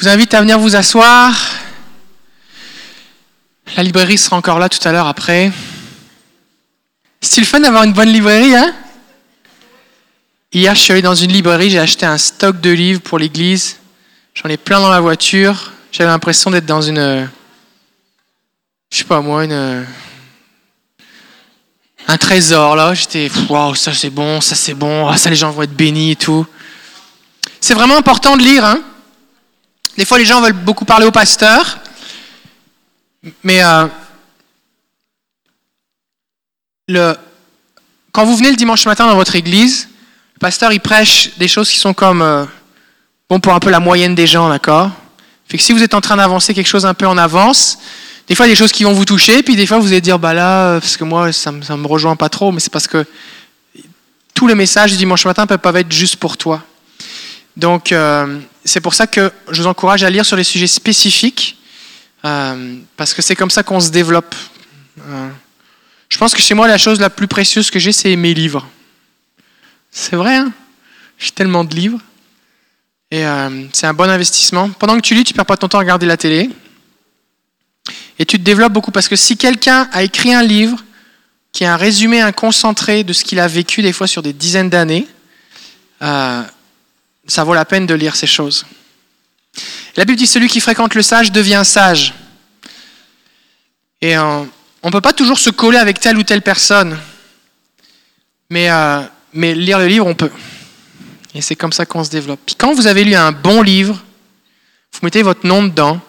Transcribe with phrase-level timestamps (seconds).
[0.00, 1.38] vous invite à venir vous asseoir.
[3.76, 5.52] La librairie sera encore là tout à l'heure après.
[7.20, 8.74] C'est le fun d'avoir une bonne librairie, hein?
[10.54, 13.76] Hier, je suis allé dans une librairie, j'ai acheté un stock de livres pour l'église.
[14.32, 15.72] J'en ai plein dans la voiture.
[15.92, 17.28] J'avais l'impression d'être dans une.
[18.90, 19.86] Je sais pas moi, une.
[22.08, 22.94] Un trésor, là.
[22.94, 23.30] J'étais.
[23.50, 26.16] Waouh, ça c'est bon, ça c'est bon, ah, ça les gens vont être bénis et
[26.16, 26.46] tout.
[27.60, 28.80] C'est vraiment important de lire, hein?
[30.00, 31.78] Des fois, les gens veulent beaucoup parler au pasteur.
[33.42, 33.62] Mais.
[33.62, 33.86] Euh,
[38.10, 39.90] quand vous venez le dimanche matin dans votre église,
[40.36, 42.46] le pasteur, il prêche des choses qui sont comme, euh,
[43.28, 44.90] bon, pour un peu la moyenne des gens, d'accord?
[45.46, 47.76] Fait que si vous êtes en train d'avancer quelque chose un peu en avance,
[48.26, 49.88] des fois, il y a des choses qui vont vous toucher, puis des fois, vous
[49.88, 52.60] allez dire, bah là, euh, parce que moi, ça ne me rejoint pas trop, mais
[52.60, 53.04] c'est parce que
[54.32, 56.62] tous les messages du dimanche matin peuvent pas être juste pour toi.
[57.56, 61.56] Donc, euh, c'est pour ça que je vous encourage à lire sur les sujets spécifiques,
[62.22, 64.34] parce que c'est comme ça qu'on se développe.
[66.08, 68.68] je pense que chez moi, la chose la plus précieuse que j'ai, c'est mes livres.
[69.90, 70.52] C'est vrai, hein?
[71.18, 71.98] J'ai tellement de livres.
[73.10, 74.70] Et euh, c'est un bon investissement.
[74.70, 76.48] Pendant que tu lis, tu ne perds pas ton temps à regarder la télé.
[78.18, 78.92] Et tu te développes beaucoup.
[78.92, 80.78] Parce que si quelqu'un a écrit un livre
[81.52, 84.32] qui est un résumé, un concentré de ce qu'il a vécu des fois sur des
[84.32, 85.08] dizaines d'années,
[86.02, 86.42] euh,
[87.30, 88.66] ça vaut la peine de lire ces choses.
[89.96, 92.14] La Bible dit celui qui fréquente le sage devient sage.
[94.00, 94.44] Et euh,
[94.82, 96.98] on ne peut pas toujours se coller avec telle ou telle personne.
[98.48, 98.68] Mais
[99.32, 100.30] mais lire le livre, on peut.
[101.34, 102.40] Et c'est comme ça qu'on se développe.
[102.44, 104.02] Puis quand vous avez lu un bon livre,
[104.92, 106.00] vous mettez votre nom dedans,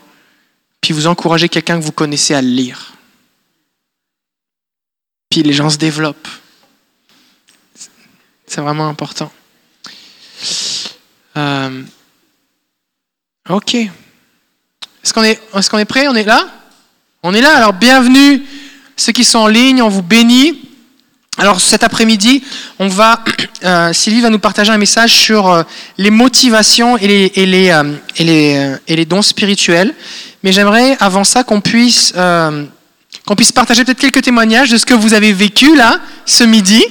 [0.80, 2.94] puis vous encouragez quelqu'un que vous connaissez à le lire.
[5.30, 6.28] Puis les gens se développent.
[8.48, 9.32] C'est vraiment important.
[11.38, 11.82] Euh,
[13.50, 13.76] ok.
[13.76, 16.08] Est-ce qu'on est, est, est prêt?
[16.08, 16.48] On est là?
[17.24, 17.56] On est là.
[17.56, 18.44] Alors bienvenue
[18.98, 19.82] ceux qui sont en ligne.
[19.82, 20.60] On vous bénit.
[21.38, 22.44] Alors cet après-midi,
[22.78, 23.24] on va,
[23.64, 25.64] euh, Sylvie va nous partager un message sur euh,
[25.98, 29.94] les motivations et les, et les, euh, et les, et les dons spirituels.
[30.44, 34.96] Mais j'aimerais avant ça qu'on puisse, qu'on puisse partager peut-être quelques témoignages de ce que
[34.96, 36.84] vous avez vécu là ce midi.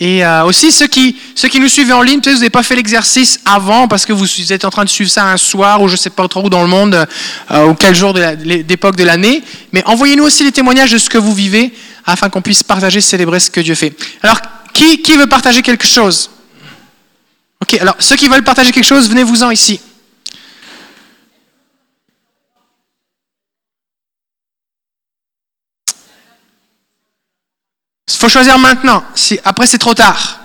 [0.00, 2.74] Et aussi ceux qui, ceux qui nous suivent en ligne, peut-être vous n'avez pas fait
[2.74, 5.92] l'exercice avant parce que vous êtes en train de suivre ça un soir ou je
[5.92, 7.06] ne sais pas trop où dans le monde
[7.50, 9.42] ou quel jour d'époque de l'année.
[9.72, 11.72] Mais envoyez-nous aussi les témoignages de ce que vous vivez
[12.06, 13.94] afin qu'on puisse partager, célébrer ce que Dieu fait.
[14.22, 14.40] Alors,
[14.72, 16.28] qui, qui veut partager quelque chose?
[17.62, 19.80] Ok, alors ceux qui veulent partager quelque chose, venez-vous-en ici.
[28.24, 29.04] Faut choisir maintenant.
[29.14, 30.40] Si, après, c'est trop tard.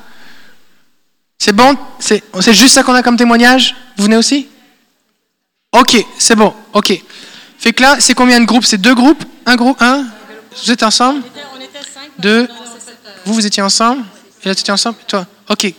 [1.38, 1.78] C'est bon?
[2.00, 3.74] C'est juste ça qu'on a comme témoignage?
[3.96, 4.50] Vous venez aussi?
[5.72, 6.54] Ok, c'est bon.
[6.74, 7.02] Ok.
[7.58, 8.66] Fait que là, c'est combien de groupes?
[8.66, 9.24] C'est deux groupes?
[9.46, 10.06] Un groupe Un?
[10.62, 11.22] Vous êtes ensemble?
[12.18, 12.50] Deux.
[13.26, 14.04] Vous, vous étiez ensemble?
[14.44, 14.98] Et là, tu étais ensemble?
[15.08, 15.26] Toi?
[15.48, 15.74] Ok.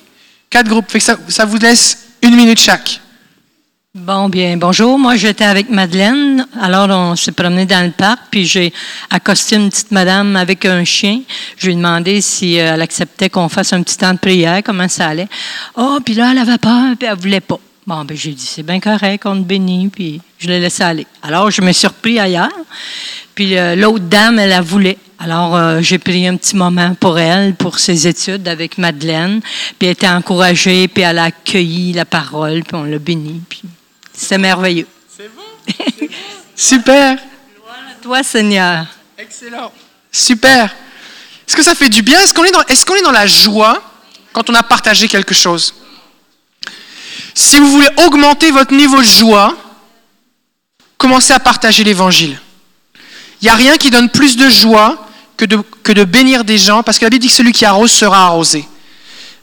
[0.48, 0.90] Quatre groupes.
[0.98, 2.98] ça, ça vous laisse une minute chaque.
[3.92, 5.00] Bon, bien, bonjour.
[5.00, 6.46] Moi, j'étais avec Madeleine.
[6.60, 8.72] Alors, on s'est promené dans le parc, puis j'ai
[9.10, 11.22] accosté une petite madame avec un chien.
[11.56, 14.62] Je lui ai demandé si euh, elle acceptait qu'on fasse un petit temps de prière,
[14.64, 15.26] comment ça allait.
[15.76, 17.58] Oh, puis là, elle avait peur, puis elle voulait pas.
[17.84, 21.06] Bon, ben, j'ai dit, c'est bien correct, on te bénit, puis je l'ai laissé aller.
[21.20, 22.48] Alors, je me suis repris ailleurs,
[23.34, 24.94] puis euh, l'autre dame, elle a voulu.
[25.18, 29.40] Alors, euh, j'ai pris un petit moment pour elle, pour ses études avec Madeleine.
[29.78, 33.42] Puis elle était encouragée, puis elle a accueilli la parole, puis on l'a bénie.
[33.48, 33.62] Puis
[34.20, 34.86] c'est merveilleux.
[35.08, 36.06] C'est bon?
[36.56, 37.18] Super.
[38.02, 38.86] Toi, Seigneur.
[39.18, 39.72] Excellent.
[40.12, 40.64] Super.
[41.46, 42.20] Est-ce que ça fait du bien?
[42.20, 43.82] Est-ce qu'on est, dans, est, qu'on est dans la joie
[44.32, 45.74] quand on a partagé quelque chose?
[47.34, 49.56] Si vous voulez augmenter votre niveau de joie,
[50.98, 52.38] commencez à partager l'Évangile.
[53.40, 56.98] Il n'y a rien qui donne plus de joie que de, bénir des gens, parce
[56.98, 58.68] que la Bible dit que celui qui arrose sera arrosé.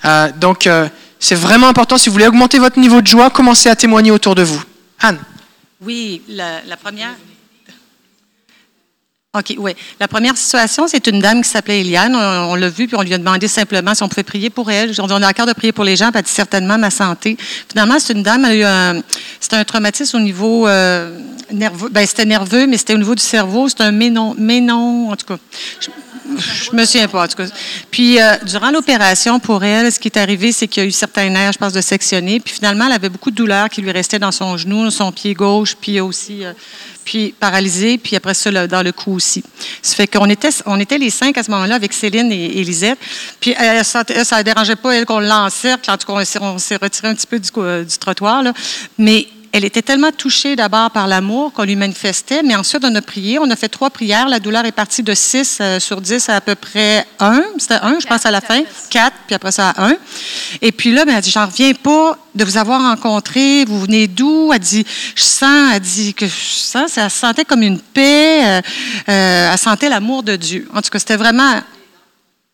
[0.05, 0.87] Euh, donc, euh,
[1.19, 1.97] c'est vraiment important.
[1.97, 4.61] Si vous voulez augmenter votre niveau de joie, commencez à témoigner autour de vous.
[4.99, 5.19] Anne.
[5.81, 7.13] Oui, la première.
[9.37, 9.73] OK, oui.
[9.99, 12.15] La première situation, c'est une dame qui s'appelait Eliane.
[12.15, 14.91] On, l'a vu, puis on lui a demandé simplement si on pouvait prier pour elle.
[14.99, 17.37] On a d'accord de prier pour les gens, puis elle dit certainement ma santé.
[17.69, 19.01] Finalement, c'est une dame, elle a eu
[19.53, 21.19] un, traumatisme au niveau euh,
[21.51, 21.89] nerveux.
[21.89, 23.69] Ben, c'était nerveux, mais c'était au niveau du cerveau.
[23.69, 25.37] C'est un ménon, ménon, en tout cas.
[26.37, 27.45] Je, me souviens pas, en tout cas.
[27.89, 30.91] Puis, euh, durant l'opération, pour elle, ce qui est arrivé, c'est qu'il y a eu
[30.91, 32.39] certains nerfs, je pense, de sectionner.
[32.39, 35.33] Puis, finalement, elle avait beaucoup de douleurs qui lui restaient dans son genou, son pied
[35.33, 36.53] gauche, puis aussi euh,
[37.07, 39.41] puis paralysée, puis après ça, dans le cou aussi.
[39.81, 42.99] Ça fait qu'on était, on était les cinq à ce moment-là avec Céline et Elisette.
[43.39, 45.89] Puis ça ne dérangeait pas, elle, qu'on l'encercle.
[45.89, 48.43] En tout cas, on s'est retiré un petit peu du, du trottoir.
[48.97, 53.01] Mais elle était tellement touchée d'abord par l'amour qu'on lui manifestait, mais ensuite on a
[53.01, 54.27] prié, on a fait trois prières.
[54.27, 57.43] La douleur est partie de 6 euh, sur 10 à, à peu près 1.
[57.57, 58.61] C'était 1, je pense, à la fin.
[58.89, 59.95] 4, puis après ça à 1.
[60.61, 63.65] Et puis là, ben, elle dit, j'en reviens pas de vous avoir rencontré.
[63.65, 64.51] Vous venez d'où?
[64.53, 64.85] Elle dit,
[65.15, 68.45] je sens, elle dit que je sens, ça se sentait comme une paix.
[68.45, 68.61] euh,
[69.09, 70.67] euh, elle sentait l'amour de Dieu.
[70.73, 71.61] En tout cas, c'était vraiment,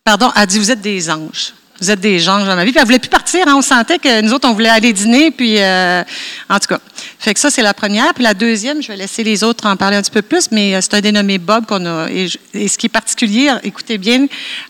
[0.03, 1.53] pardon, elle dit, vous êtes des anges.
[1.79, 2.71] Vous êtes des dans ma vie.
[2.71, 3.47] Puis elle voulait plus partir.
[3.47, 3.55] hein.
[3.55, 5.31] On sentait que nous autres, on voulait aller dîner.
[5.31, 6.03] Puis, euh,
[6.49, 6.79] en tout cas,
[7.19, 8.13] fait que ça, c'est la première.
[8.13, 10.75] Puis la deuxième, je vais laisser les autres en parler un petit peu plus, mais
[10.75, 12.07] euh, c'est un dénommé Bob qu'on a.
[12.09, 14.27] Et, ce qui est particulier, écoutez bien,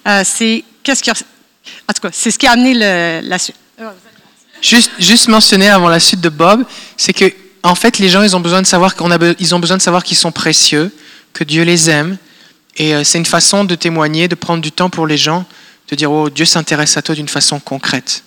[0.07, 1.13] euh, c'est qu'est-ce qui a.
[1.13, 3.55] En tout cas, c'est ce qui a amené la suite.
[4.61, 6.65] Juste, juste mentionner avant la suite de Bob,
[6.95, 7.31] c'est que
[7.63, 9.81] en fait, les gens, ils ont besoin de savoir qu'on a, ils ont besoin de
[9.81, 10.91] savoir qu'ils sont précieux,
[11.33, 12.17] que Dieu les aime,
[12.75, 15.45] et c'est une façon de témoigner, de prendre du temps pour les gens,
[15.89, 18.23] de dire oh Dieu s'intéresse à toi d'une façon concrète.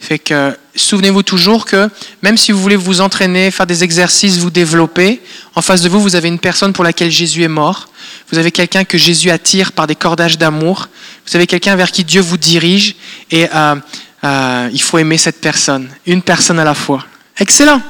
[0.00, 1.88] Fait que souvenez-vous toujours que
[2.22, 5.22] même si vous voulez vous entraîner, faire des exercices, vous développer,
[5.54, 7.88] en face de vous, vous avez une personne pour laquelle Jésus est mort.
[8.30, 10.88] Vous avez quelqu'un que Jésus attire par des cordages d'amour.
[11.26, 12.96] Vous avez quelqu'un vers qui Dieu vous dirige.
[13.30, 13.76] Et euh,
[14.24, 17.04] euh, il faut aimer cette personne, une personne à la fois.
[17.38, 17.80] Excellent.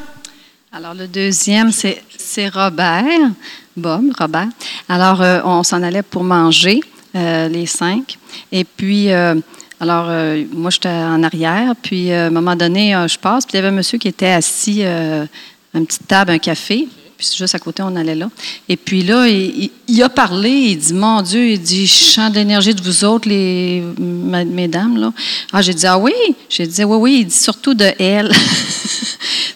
[0.73, 3.31] Alors, le deuxième, c'est Robert,
[3.77, 4.49] Bob, Robert.
[4.89, 6.81] Alors, euh, on s'en allait pour manger,
[7.15, 8.19] les cinq.
[8.51, 9.35] Et puis, euh,
[9.81, 11.75] alors, euh, moi, j'étais en arrière.
[11.83, 13.45] Puis, euh, à un moment donné, euh, je passe.
[13.45, 15.25] Puis, il y avait un monsieur qui était assis euh,
[15.75, 16.89] à une petite table, un café.
[17.33, 18.29] Juste à côté, on allait là.
[18.69, 20.51] Et puis là, il, a parlé.
[20.51, 24.99] Il dit Mon Dieu, il dit Je sens l'énergie de vous autres, les mesdames.
[24.99, 25.13] Là.
[25.53, 26.13] Ah, j'ai dit Ah oui?
[26.49, 27.19] J'ai dit Oui, oui.
[27.21, 28.33] Il dit surtout de elle.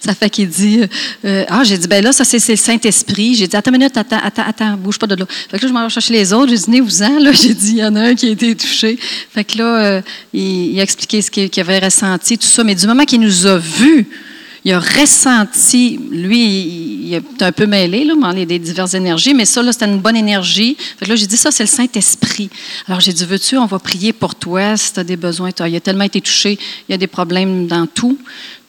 [0.00, 0.80] Ça fait qu'il dit,
[1.24, 3.34] euh, ah, j'ai dit, ben là, ça, c'est le Saint-Esprit.
[3.34, 5.26] J'ai dit, attends une minute, attends, attends, attends, bouge pas de là.
[5.28, 6.48] Fait que là, je m'en vais chercher les autres.
[6.48, 7.32] J'ai dit, venez-vous-en, là.
[7.32, 8.98] J'ai dit, il y en a un qui a été touché.
[8.98, 10.00] Fait que là, euh,
[10.32, 12.64] il, il a expliqué ce qu'il qu'il avait ressenti, tout ça.
[12.64, 14.08] Mais du moment qu'il nous a vus,
[14.64, 19.44] il a ressenti, lui, il, est un peu mêlé, là, dans des diverses énergies, mais
[19.44, 20.76] ça, là, c'était une bonne énergie.
[20.98, 22.50] Fait que là, j'ai dit, ça, c'est le Saint-Esprit.
[22.86, 25.50] Alors, j'ai dit, veux-tu, on va prier pour toi si tu as des besoins.
[25.66, 26.58] Il a tellement été touché,
[26.88, 28.18] il y a des problèmes dans tout.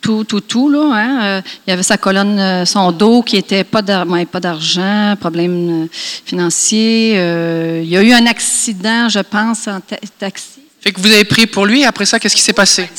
[0.02, 0.92] Tout, tout, tout, là.
[0.94, 1.24] Hein?
[1.24, 5.88] Euh, il y avait sa colonne, euh, son dos qui était pas d'argent, problème euh,
[6.24, 7.16] financier.
[7.18, 10.62] Euh, il y a eu un accident, je pense, en ta- taxi.
[10.82, 11.84] Fait que vous avez prié pour lui.
[11.84, 12.90] Après ça, qu'est-ce qui s'est passé?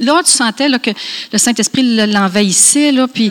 [0.00, 0.90] Là, tu sentais là, que
[1.32, 3.30] le Saint-Esprit le- l'envahissait, là, puis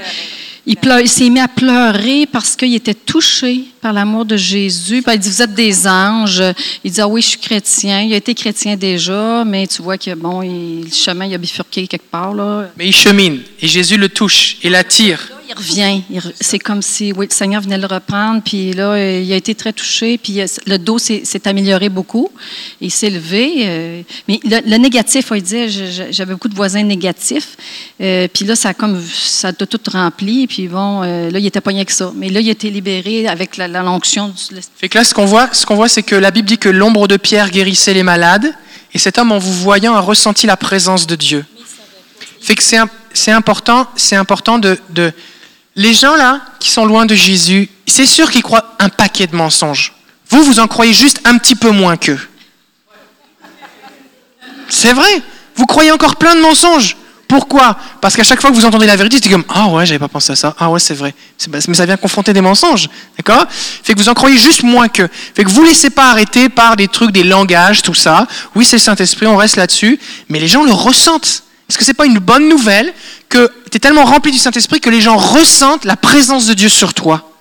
[0.67, 5.01] il, pleu- il s'est mis à pleurer parce qu'il était touché par l'amour de Jésus.
[5.01, 6.43] Puis il dit, vous êtes des anges.
[6.83, 8.01] Il dit, ah oui, je suis chrétien.
[8.01, 11.37] Il a été chrétien déjà, mais tu vois que, bon, il- le chemin, il a
[11.39, 12.69] bifurqué quelque part, là.
[12.77, 15.19] Mais il chemine et Jésus le touche et l'attire.
[15.49, 16.03] Il revient.
[16.39, 18.39] C'est comme si oui, le Seigneur venait le reprendre.
[18.43, 20.19] Puis là, euh, il a été très touché.
[20.19, 22.29] Puis euh, le dos s'est amélioré beaucoup.
[22.81, 23.63] Il s'est levé.
[23.65, 25.67] euh, mais le, le négatif, il disait,
[26.11, 27.57] j'avais beaucoup de voisins négatifs.
[27.97, 30.45] Puis là, ça a comme ça a tout rempli.
[30.45, 32.11] Puis bon, là, il était pas rien que ça.
[32.15, 34.61] Mais là, il a été libéré avec la, la l'onction du.
[34.77, 36.69] Fait que là, ce qu'on voit, ce qu'on voit, c'est que la Bible dit que
[36.69, 38.53] l'ombre de Pierre guérissait les malades,
[38.93, 41.43] et cet homme, en vous voyant, a ressenti la présence de Dieu.
[42.39, 45.11] Fait que c'est important, c'est important de, de,
[45.75, 49.35] les gens là qui sont loin de Jésus, c'est sûr qu'ils croient un paquet de
[49.35, 49.93] mensonges.
[50.29, 52.19] Vous, vous en croyez juste un petit peu moins qu'eux.
[54.67, 55.21] C'est vrai.
[55.55, 56.95] Vous croyez encore plein de mensonges.
[57.27, 57.77] Pourquoi?
[58.01, 60.07] Parce qu'à chaque fois que vous entendez la vérité, c'est comme ah ouais, j'avais pas
[60.07, 60.55] pensé à ça.
[60.57, 61.13] Ah ouais, c'est vrai.
[61.47, 63.45] Mais ça vient confronter des mensonges, d'accord?
[63.49, 65.07] Fait que vous en croyez juste moins que.
[65.35, 68.25] Fait que vous laissez pas arrêter par des trucs, des langages, tout ça.
[68.55, 71.43] Oui, c'est le Saint Esprit, on reste là-dessus, mais les gens le ressentent.
[71.69, 72.93] Est-ce que c'est pas une bonne nouvelle
[73.29, 76.55] que tu es tellement rempli du Saint Esprit que les gens ressentent la présence de
[76.55, 77.31] Dieu sur toi?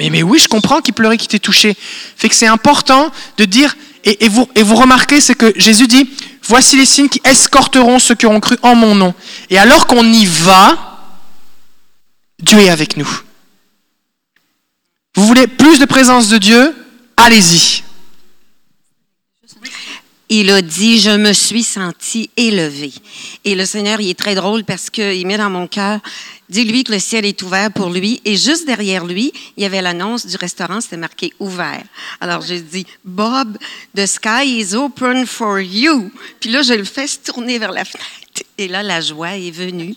[0.00, 1.76] Mais, oui, je comprends qu'il pleurait, qu'il t'ait touché.
[2.16, 6.10] Fait que c'est important de dire, et vous remarquez, c'est que Jésus dit,
[6.42, 9.14] voici les signes qui escorteront ceux qui auront cru en mon nom.
[9.48, 10.98] Et alors qu'on y va,
[12.40, 13.08] Dieu est avec nous.
[15.14, 16.74] Vous voulez plus de présence de Dieu?
[17.16, 17.84] Allez-y.
[20.34, 22.90] Il a dit, je me suis senti élevé.
[23.44, 26.00] Et le Seigneur, il est très drôle parce qu'il met dans mon cœur,
[26.48, 28.22] dis-lui que le ciel est ouvert pour lui.
[28.24, 31.82] Et juste derrière lui, il y avait l'annonce du restaurant, c'était marqué ouvert.
[32.18, 33.58] Alors j'ai dit, Bob,
[33.94, 36.10] the sky is open for you.
[36.40, 38.08] Puis là, je le fais se tourner vers la fenêtre.
[38.56, 39.94] Et là, la joie est venue.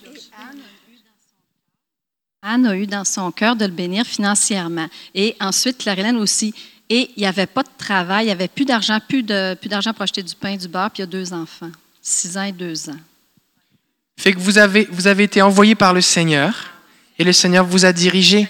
[2.42, 4.86] Anne a eu dans son cœur de le bénir financièrement.
[5.14, 6.54] Et ensuite, Clarilène aussi.
[6.88, 9.68] Et il n'y avait pas de travail, il n'y avait plus d'argent, plus de- plus
[9.68, 12.44] d'argent pour acheter du pain, du beurre, puis il y a deux enfants, six ans
[12.44, 12.96] et deux ans.
[14.18, 16.70] Fait que vous avez, vous avez été envoyé par le Seigneur
[17.18, 18.48] et le Seigneur vous a dirigé.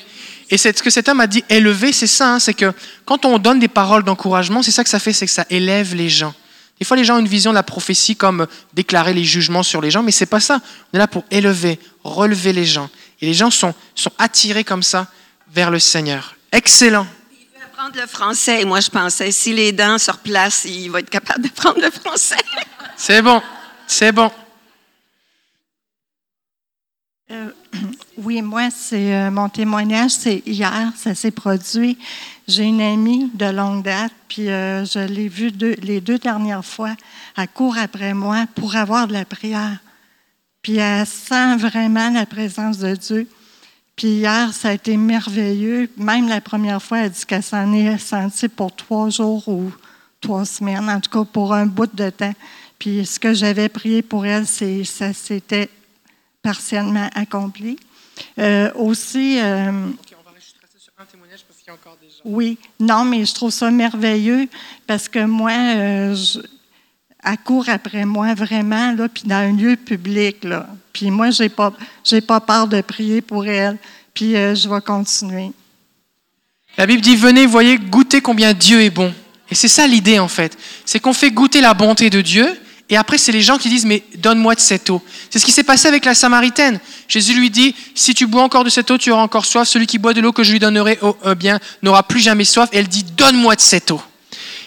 [0.51, 2.73] Et c'est ce que cet homme a dit, élevé, c'est ça, hein, c'est que
[3.05, 5.95] quand on donne des paroles d'encouragement, c'est ça que ça fait, c'est que ça élève
[5.95, 6.35] les gens.
[6.79, 9.81] Des fois, les gens ont une vision de la prophétie comme déclarer les jugements sur
[9.81, 10.61] les gens, mais c'est pas ça.
[10.93, 12.91] On est là pour élever, relever les gens.
[13.21, 15.09] Et les gens sont, sont attirés comme ça
[15.53, 16.37] vers le Seigneur.
[16.53, 17.07] Excellent.
[17.87, 18.63] Apprendre le français.
[18.63, 21.91] Et moi, je pensais, si les dents se replacent, il va être capable d'apprendre le
[21.91, 22.35] français.
[22.97, 23.41] C'est bon,
[23.87, 24.31] c'est bon.
[27.31, 27.51] Euh,
[28.17, 31.99] oui, moi, c'est euh, mon témoignage, c'est hier, ça s'est produit.
[32.49, 36.65] J'ai une amie de longue date, puis euh, je l'ai vue deux- les deux dernières
[36.65, 36.97] fois.
[37.37, 39.77] Elle court après moi pour avoir de la prière.
[40.63, 43.29] Puis elle sent vraiment la présence de Dieu.
[43.97, 45.89] Puis hier, ça a été merveilleux.
[45.97, 49.73] Même la première fois, elle dit qu'elle s'en est sentie pour trois jours ou
[50.21, 52.35] trois semaines, en tout cas pour un bout de temps.
[52.79, 55.71] Puis ce que j'avais prié pour elle, c'est ça s'était
[56.43, 57.79] partiellement accompli.
[58.39, 62.23] Euh, aussi, euh, on va sur un témoignage parce qu'il y a encore des gens.
[62.25, 64.47] oui, non, mais je trouve ça merveilleux
[64.87, 66.41] parce que moi, euh, je,
[67.25, 70.69] elle court après moi vraiment, là, puis dans un lieu public, là.
[70.97, 73.77] Puis moi, j'ai pas, j'ai pas peur de prier pour elle,
[74.15, 75.51] puis euh, je vais continuer.
[76.79, 79.13] La Bible dit venez, voyez, goûtez combien Dieu est bon.
[79.51, 80.57] Et c'est ça l'idée en fait.
[80.87, 82.49] C'est qu'on fait goûter la bonté de Dieu.
[82.89, 85.03] Et après, c'est les gens qui disent, mais donne-moi de cette eau.
[85.29, 86.81] C'est ce qui s'est passé avec la Samaritaine.
[87.09, 89.69] Jésus lui dit, si tu bois encore de cette eau, tu auras encore soif.
[89.69, 92.45] Celui qui boit de l'eau que je lui donnerai, oh, euh, bien, n'aura plus jamais
[92.45, 92.71] soif.
[92.73, 94.01] Et elle dit, donne-moi de cette eau.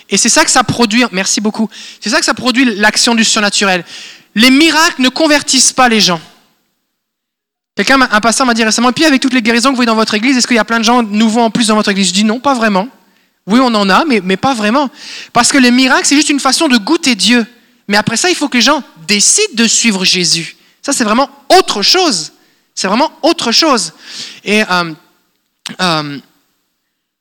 [0.10, 1.70] Et c'est ça que ça produit, merci beaucoup,
[2.02, 3.86] c'est ça que ça produit l'action du surnaturel.
[4.36, 6.22] Les miracles ne convertissent pas les gens.
[7.76, 9.88] Quelqu'un, un pasteur m'a dit récemment, et puis avec toutes les guérisons que vous voyez
[9.88, 11.90] dans votre église, est-ce qu'il y a plein de gens nouveaux en plus dans votre
[11.90, 12.10] église?
[12.10, 12.88] Je dis non, pas vraiment.
[13.48, 14.90] Oui, on en a, mais, mais pas vraiment.
[15.34, 17.46] Parce que les miracles, c'est juste une façon de goûter Dieu.
[17.88, 20.56] Mais après ça, il faut que les gens décident de suivre Jésus.
[20.82, 22.34] Ça, c'est vraiment autre chose.
[22.76, 23.94] C'est vraiment autre chose.
[24.44, 24.94] Et, euh,
[25.82, 26.20] euh,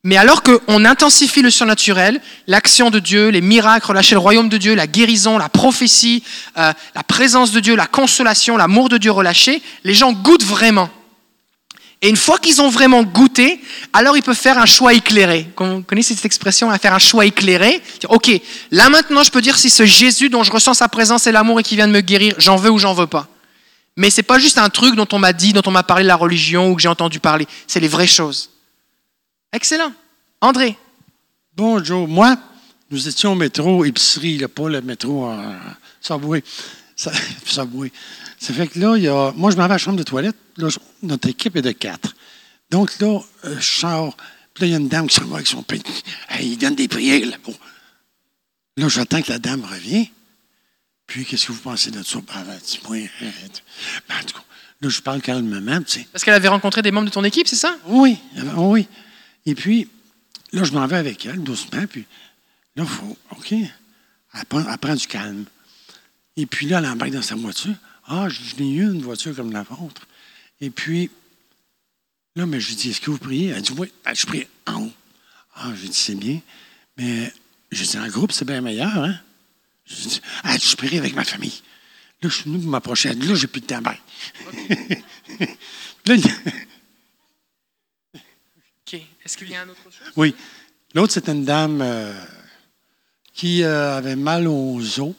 [0.09, 4.57] mais alors qu'on intensifie le surnaturel, l'action de Dieu, les miracles, relâcher le royaume de
[4.57, 6.23] Dieu, la guérison, la prophétie,
[6.57, 10.89] euh, la présence de Dieu, la consolation, l'amour de Dieu relâché, les gens goûtent vraiment.
[12.01, 13.61] Et une fois qu'ils ont vraiment goûté,
[13.93, 15.47] alors ils peuvent faire un choix éclairé.
[15.59, 18.31] Vous connaissez cette expression, à faire un choix éclairé Dire, Ok,
[18.71, 21.61] là maintenant je peux dire si ce Jésus dont je ressens sa présence et l'amour
[21.61, 23.29] et qui vient de me guérir, j'en veux ou j'en veux pas.
[23.95, 26.09] Mais c'est pas juste un truc dont on m'a dit, dont on m'a parlé de
[26.09, 27.47] la religion ou que j'ai entendu parler.
[27.67, 28.49] C'est les vraies choses.
[29.53, 29.93] Excellent.
[30.41, 30.77] André.
[31.57, 32.07] Bonjour.
[32.07, 32.37] Moi,
[32.91, 35.59] nous étions au métro, épicerie, là, pas le métro en
[36.01, 36.43] Subway.
[36.97, 37.13] Ça,
[37.47, 37.93] Subway.
[38.39, 40.03] Ça fait que là, il y a, moi, je m'en vais à la chambre de
[40.03, 40.37] toilette.
[40.57, 42.15] Là, je- notre équipe est de quatre.
[42.71, 44.17] Donc là, euh, je sors.
[44.55, 45.79] Puis là, il y a une dame qui s'en va avec son pain.
[46.41, 47.57] Il donne des prières là-bas.
[48.77, 50.07] Là, j'attends que la dame revienne.
[51.07, 52.19] Puis, qu'est-ce que vous pensez de ça?
[52.19, 52.99] Ben, ben, dis-moi.
[53.21, 54.45] ben, en tout cas,
[54.83, 55.81] là, je parle calmement.
[56.13, 57.77] Parce qu'elle avait rencontré des membres de ton équipe, c'est ça?
[57.87, 58.87] Oui, euh, oui.
[59.49, 59.89] Et puis,
[60.53, 62.05] là, je m'en vais avec elle doucement, puis
[62.77, 64.45] là, il faut, OK, elle
[64.79, 65.47] prend, du calme.
[66.37, 67.75] Et puis là, elle embarque dans sa voiture.
[68.07, 70.07] Ah, je, n'ai eu une voiture comme la vôtre.
[70.61, 71.11] Et puis,
[72.37, 73.49] là, mais je lui dis, est-ce que vous priez?
[73.49, 74.93] Elle dit, oui, Ben, je prie en haut.
[75.55, 76.43] Ah, je dis, c'est bien,
[76.99, 77.33] mais
[77.73, 79.19] je dis, en groupe, c'est bien meilleur, hein?
[79.87, 81.63] Je dis, ah, je prie avec ma famille.
[82.21, 83.15] Là, je suis venu pour m'approcher.
[83.15, 83.99] Là, j'ai plus de temps, bye.
[86.05, 86.68] là, il- Ok.
[89.29, 90.11] Est-ce qu'il y a un autre chose?
[90.17, 90.35] Oui.
[90.95, 92.15] L'autre, c'était une dame euh,
[93.35, 95.15] qui euh, avait mal aux os.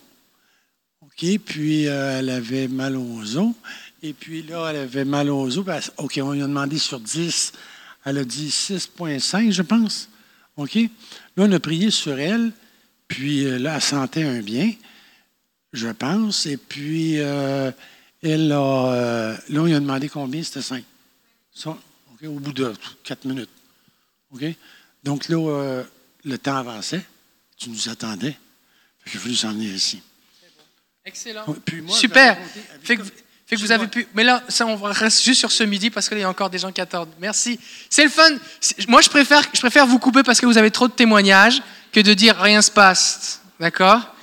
[1.02, 3.54] OK, puis euh, elle avait mal aux os.
[4.02, 5.64] Et puis là, elle avait mal aux os.
[5.64, 7.52] Ben, OK, on lui a demandé sur 10.
[8.04, 10.10] Elle a dit 6,5, je pense.
[10.58, 10.74] OK?
[10.74, 12.52] Là, on a prié sur elle.
[13.08, 14.74] Puis là, elle sentait un bien,
[15.72, 16.48] je pense.
[16.48, 19.36] Et puis, elle a.
[19.50, 20.84] là, on lui a demandé combien, c'était 5.
[21.54, 22.74] Ça, OK, au bout de
[23.04, 23.50] 4 minutes.
[24.34, 24.44] OK?
[25.04, 25.84] Donc là, euh,
[26.26, 27.06] le temps avançait.
[27.58, 28.38] Tu nous attendais.
[29.06, 30.02] A fallu s'en venir ici.
[31.06, 31.44] Excellent.
[31.48, 32.38] Ouais, puis moi, Super.
[32.84, 34.08] Fait que, fait que vous avez pu.
[34.14, 36.60] Mais là, ça, on reste juste sur ce midi parce qu'il y a encore des
[36.60, 37.10] gens qui attendent.
[37.20, 37.60] Merci.
[37.90, 38.30] C'est le fun.
[38.88, 42.00] Moi, je préfère, je préfère vous couper parce que vous avez trop de témoignages que
[42.00, 43.42] de dire rien se passe.
[43.60, 44.16] D'accord?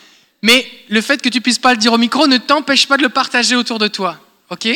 [0.43, 3.03] Mais le fait que tu puisses pas le dire au micro ne t'empêche pas de
[3.03, 4.21] le partager autour de toi.
[4.51, 4.69] OK?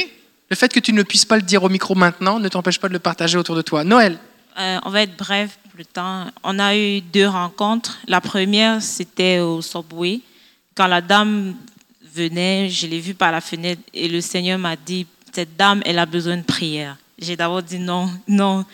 [0.50, 2.88] Le fait que tu ne puisses pas le dire au micro maintenant ne t'empêche pas
[2.88, 3.84] de le partager autour de toi.
[3.84, 4.18] Noël.
[4.58, 6.26] Euh, on va être bref pour le temps.
[6.42, 7.98] On a eu deux rencontres.
[8.06, 10.20] La première, c'était au Subway.
[10.74, 11.54] Quand la dame
[12.14, 15.98] venait, je l'ai vue par la fenêtre et le Seigneur m'a dit, cette dame, elle
[15.98, 16.96] a besoin de prière.
[17.18, 18.64] J'ai d'abord dit non, non.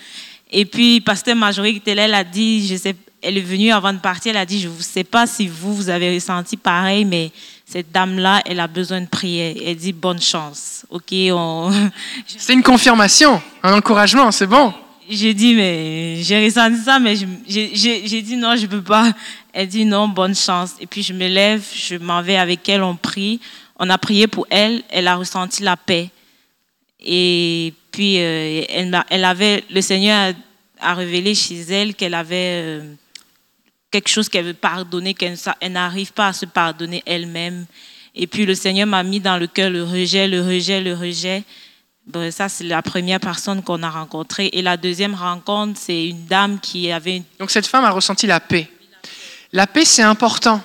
[0.51, 1.51] Et puis, Pasteur là,
[1.85, 4.69] elle a dit, je sais, elle est venue avant de partir, elle a dit, je
[4.69, 7.33] ne sais pas si vous, vous avez ressenti pareil, mais
[7.65, 9.55] cette dame-là, elle a besoin de prière.
[9.65, 10.87] Elle dit, bonne chance.
[12.27, 14.73] C'est une confirmation, un encouragement, c'est bon.
[15.09, 17.15] J'ai dit, mais j'ai ressenti ça, mais
[17.47, 19.13] j'ai dit non, je peux pas.
[19.53, 20.75] Elle dit non, bonne chance.
[20.81, 23.41] Et puis je me lève, je m'en vais avec elle, on prie.
[23.79, 26.11] On a prié pour elle, elle a ressenti la paix.
[27.01, 30.35] Et puis euh, elle, elle avait, le Seigneur
[30.81, 32.95] a, révélé chez elle qu'elle avait euh,
[33.91, 35.37] quelque chose qu'elle veut pardonner, qu'elle
[35.71, 37.67] n'arrive pas à se pardonner elle-même.
[38.15, 41.45] Et puis le Seigneur m'a mis dans le cœur le rejet, le rejet, le rejet.
[42.31, 44.51] Ça, c'est la première personne qu'on a rencontrée.
[44.53, 48.27] Et la deuxième rencontre, c'est une dame qui avait une Donc cette femme a ressenti
[48.27, 48.69] la paix.
[49.53, 50.63] La paix, c'est important.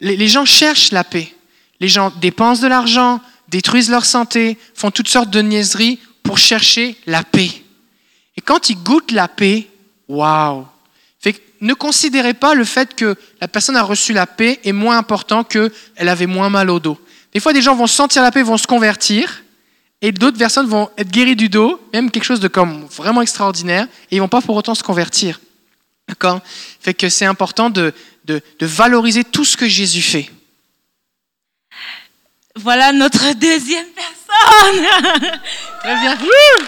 [0.00, 1.32] Les, gens cherchent la paix.
[1.78, 6.96] Les gens dépensent de l'argent, détruisent leur santé, font toutes sortes de niaiseries pour chercher
[7.06, 7.50] la paix.
[8.36, 9.68] Et quand ils goûtent la paix,
[10.08, 10.66] waouh
[11.60, 15.44] ne considérez pas le fait que la personne a reçu la paix est moins important
[15.44, 16.98] qu'elle avait moins mal au dos.
[17.32, 19.42] Des fois, des gens vont sentir la paix, vont se convertir,
[20.02, 23.86] et d'autres personnes vont être guéries du dos, même quelque chose de comme vraiment extraordinaire,
[24.10, 25.40] et ils vont pas pour autant se convertir.
[26.08, 26.40] D'accord?
[26.80, 27.92] Fait que c'est important de,
[28.24, 30.30] de, de valoriser tout ce que Jésus fait.
[32.56, 34.84] Voilà notre deuxième personne.
[35.80, 36.16] Très bien.
[36.16, 36.66] Wouh!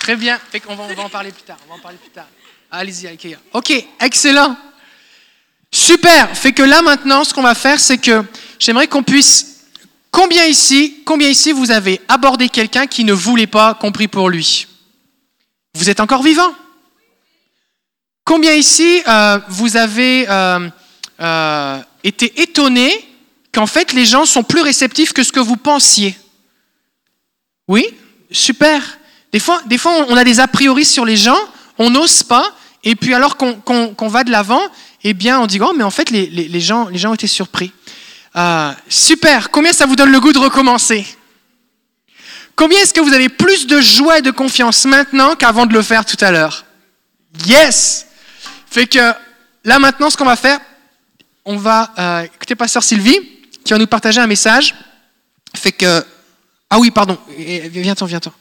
[0.00, 0.38] Très bien.
[0.50, 1.56] Fait qu'on va, on va en parler plus tard.
[1.66, 2.26] On va en parler plus tard.
[2.70, 3.36] Allez-y, Ikea.
[3.52, 4.56] Ok, excellent.
[5.70, 6.36] Super.
[6.36, 8.24] Fait que là maintenant, ce qu'on va faire, c'est que
[8.58, 9.53] j'aimerais qu'on puisse.
[10.14, 14.28] Combien ici, combien ici vous avez abordé quelqu'un qui ne voulait pas qu'on prie pour
[14.30, 14.68] lui?
[15.74, 16.54] Vous êtes encore vivant?
[18.24, 20.68] Combien ici euh, vous avez euh,
[21.18, 22.92] euh, été étonné
[23.52, 26.16] qu'en fait les gens sont plus réceptifs que ce que vous pensiez?
[27.66, 27.84] Oui?
[28.30, 28.98] Super.
[29.32, 29.60] Des fois,
[30.08, 31.40] on a des a priori sur les gens,
[31.76, 32.54] on n'ose pas,
[32.84, 34.62] et puis alors qu'on va de l'avant,
[35.02, 37.14] eh bien, on dit, oh, mais en fait, les, les- les gens, les gens ont
[37.14, 37.72] été surpris.
[38.36, 39.50] Euh, super.
[39.50, 41.06] Combien ça vous donne le goût de recommencer?
[42.56, 45.82] Combien est-ce que vous avez plus de joie et de confiance maintenant qu'avant de le
[45.82, 46.64] faire tout à l'heure?
[47.46, 48.06] Yes
[48.70, 49.12] Fait que
[49.64, 50.60] là, maintenant, ce qu'on va faire,
[51.44, 53.18] on va euh, écouter Pasteur Sylvie,
[53.64, 54.74] qui va nous partager un message.
[55.54, 56.04] Fait que
[56.70, 57.18] ah oui, pardon.
[57.38, 58.32] Eh, Viens-t'en, viens-t'en.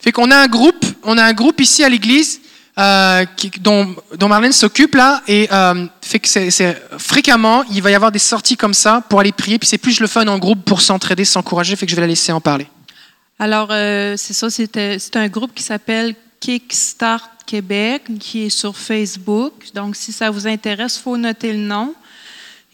[0.00, 2.40] Fait qu'on a un groupe, on a un groupe ici à l'église
[2.78, 7.90] euh, qui- dont, dont Marlène s'occupe là, et euh, fait que c'est, fréquemment il va
[7.90, 9.58] y avoir des sorties comme ça pour aller prier.
[9.58, 11.76] Puis c'est plus le fun en groupe pour s'entraider, s'encourager.
[11.76, 12.66] Fait que je vais la laisser en parler.
[13.38, 19.52] Alors, euh, c'est ça, c'est un groupe qui s'appelle Kickstart Québec, qui est sur Facebook.
[19.74, 21.94] Donc, si ça vous intéresse, faut noter le nom.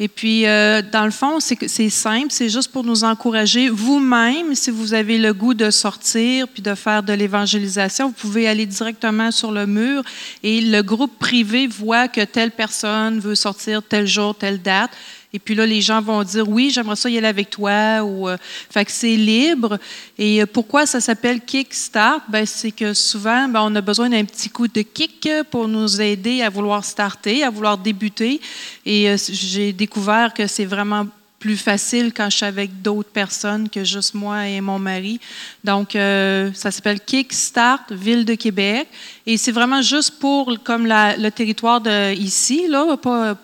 [0.00, 4.54] Et puis, euh, dans le fond, c'est simple, c'est juste pour nous encourager vous-même.
[4.54, 8.64] Si vous avez le goût de sortir puis de faire de l'évangélisation, vous pouvez aller
[8.64, 10.04] directement sur le mur
[10.44, 14.92] et le groupe privé voit que telle personne veut sortir tel jour, telle date.
[15.32, 18.02] Et puis là, les gens vont dire oui, j'aimerais ça y aller avec toi.
[18.02, 18.38] Ou, euh,
[18.70, 19.78] fait que c'est libre.
[20.16, 22.22] Et euh, pourquoi ça s'appelle Kickstart?
[22.28, 26.00] Ben, c'est que souvent, ben, on a besoin d'un petit coup de kick pour nous
[26.00, 28.40] aider à vouloir starter, à vouloir débuter.
[28.86, 31.06] Et euh, j'ai découvert que c'est vraiment
[31.38, 35.20] plus facile quand je suis avec d'autres personnes que juste moi et mon mari.
[35.62, 38.88] Donc, ça s'appelle Kickstart Ville de Québec.
[39.24, 43.36] Et c'est vraiment juste pour comme le territoire de ici, là, pas,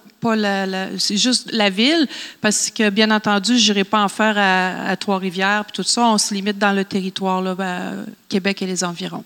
[0.98, 2.06] c'est juste la ville,
[2.40, 6.06] parce que bien entendu, je n'irai pas en faire à, Trois-Rivières, puis tout ça.
[6.06, 9.24] On se limite dans le territoire, là, ben, Québec et les environs.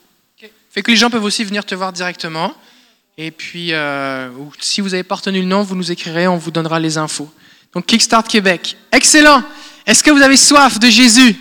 [0.70, 2.52] Fait que les gens peuvent aussi venir te voir directement.
[3.16, 4.28] Et puis, euh,
[4.60, 7.28] si vous n'avez pas retenu le nom, vous nous écrirez, on vous donnera les infos.
[7.74, 8.76] Donc, Kickstart Québec.
[8.92, 9.42] Excellent.
[9.86, 11.36] Est-ce que vous avez soif de Jésus?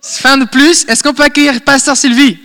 [0.00, 0.84] Fin de plus?
[0.88, 2.38] Est-ce qu'on peut accueillir Pasteur Sylvie?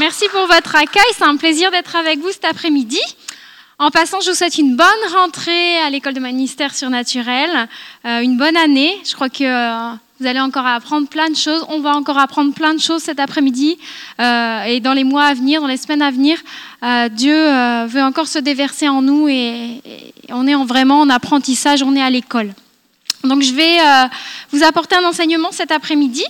[0.00, 1.02] Merci pour votre accueil.
[1.14, 3.00] C'est un plaisir d'être avec vous cet après-midi.
[3.78, 7.68] En passant, je vous souhaite une bonne rentrée à l'école de ministère surnaturel,
[8.06, 8.94] euh, une bonne année.
[9.04, 11.66] Je crois que euh, vous allez encore apprendre plein de choses.
[11.68, 13.76] On va encore apprendre plein de choses cet après-midi
[14.22, 16.38] euh, et dans les mois à venir, dans les semaines à venir.
[17.10, 17.36] Dieu
[17.84, 19.82] veut encore se déverser en nous et,
[20.30, 22.54] on est en, vraiment en apprentissage, on est à l'école.
[23.24, 24.06] Donc je vais euh,
[24.50, 26.24] vous apporter un enseignement cet après-midi.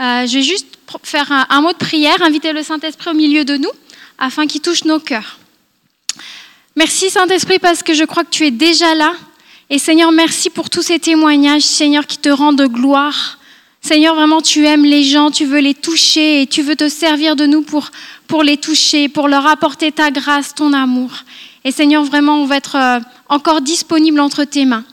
[0.00, 0.66] Euh, je vais juste
[1.02, 3.70] faire un, un mot de prière, inviter le Saint-Esprit au milieu de nous
[4.18, 5.38] afin qu'il touche nos cœurs.
[6.76, 9.14] Merci Saint-Esprit parce que je crois que tu es déjà là.
[9.68, 13.38] Et Seigneur, merci pour tous ces témoignages, Seigneur, qui te rendent gloire.
[13.80, 17.34] Seigneur, vraiment, tu aimes les gens, tu veux les toucher et tu veux te servir
[17.34, 17.90] de nous pour,
[18.28, 21.10] pour les toucher, pour leur apporter ta grâce, ton amour.
[21.64, 24.84] Et Seigneur, vraiment, on va être euh, encore disponible entre tes mains.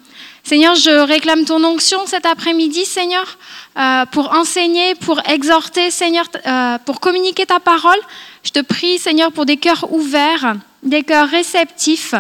[0.44, 3.38] Seigneur, je réclame ton onction cet après-midi, Seigneur,
[3.78, 8.00] euh, pour enseigner, pour exhorter, Seigneur, euh, pour communiquer ta parole.
[8.44, 12.14] Je te prie, Seigneur, pour des cœurs ouverts, des cœurs réceptifs.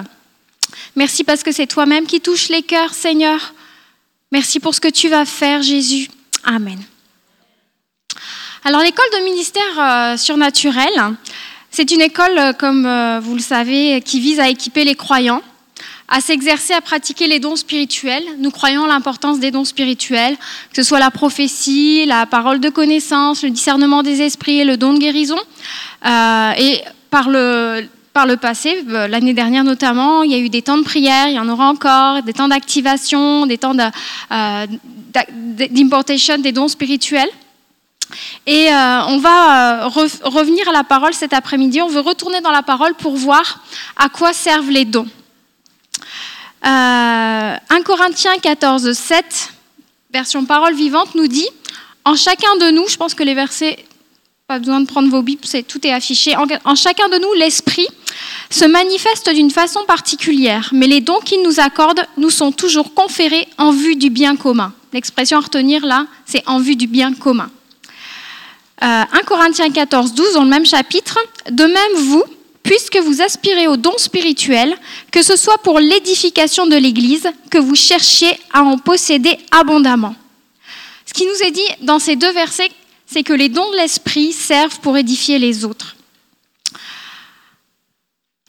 [0.95, 3.53] Merci parce que c'est toi-même qui touches les cœurs, Seigneur.
[4.31, 6.09] Merci pour ce que tu vas faire, Jésus.
[6.43, 6.79] Amen.
[8.65, 10.89] Alors l'école de ministère euh, surnaturel,
[11.69, 15.41] c'est une école, euh, comme euh, vous le savez, qui vise à équiper les croyants,
[16.15, 18.23] à s'exercer à pratiquer les dons spirituels.
[18.37, 20.35] Nous croyons l'importance des dons spirituels,
[20.71, 24.77] que ce soit la prophétie, la parole de connaissance, le discernement des esprits et le
[24.77, 25.39] don de guérison.
[26.05, 30.49] Euh, et par le, par le passé, euh, l'année dernière notamment, il y a eu
[30.49, 34.67] des temps de prière, il y en aura encore, des temps d'activation, des temps euh,
[35.71, 37.29] d'importation des dons spirituels.
[38.45, 41.81] Et on va re- revenir à la parole cet après-midi.
[41.81, 43.63] On veut retourner dans la parole pour voir
[43.97, 45.07] à quoi servent les dons.
[46.65, 49.49] Euh, 1 Corinthiens 14, 7,
[50.13, 51.47] version parole vivante, nous dit
[52.05, 53.85] En chacun de nous, je pense que les versets,
[54.47, 56.35] pas besoin de prendre vos bibles, tout est affiché.
[56.37, 57.87] En, chacun de nous, l'esprit
[58.49, 63.47] se manifeste d'une façon particulière, mais les dons qu'il nous accorde nous sont toujours conférés
[63.57, 64.73] en vue du bien commun.
[64.93, 67.49] L'expression à retenir là, c'est en vue du bien commun.
[68.83, 72.23] Euh, 1 Corinthiens 14, 12, dans le même chapitre, de même vous,
[72.63, 74.75] puisque vous aspirez aux dons spirituels,
[75.11, 80.15] que ce soit pour l'édification de l'Église, que vous cherchiez à en posséder abondamment.
[81.05, 82.71] Ce qui nous est dit dans ces deux versets,
[83.05, 85.95] c'est que les dons de l'Esprit servent pour édifier les autres.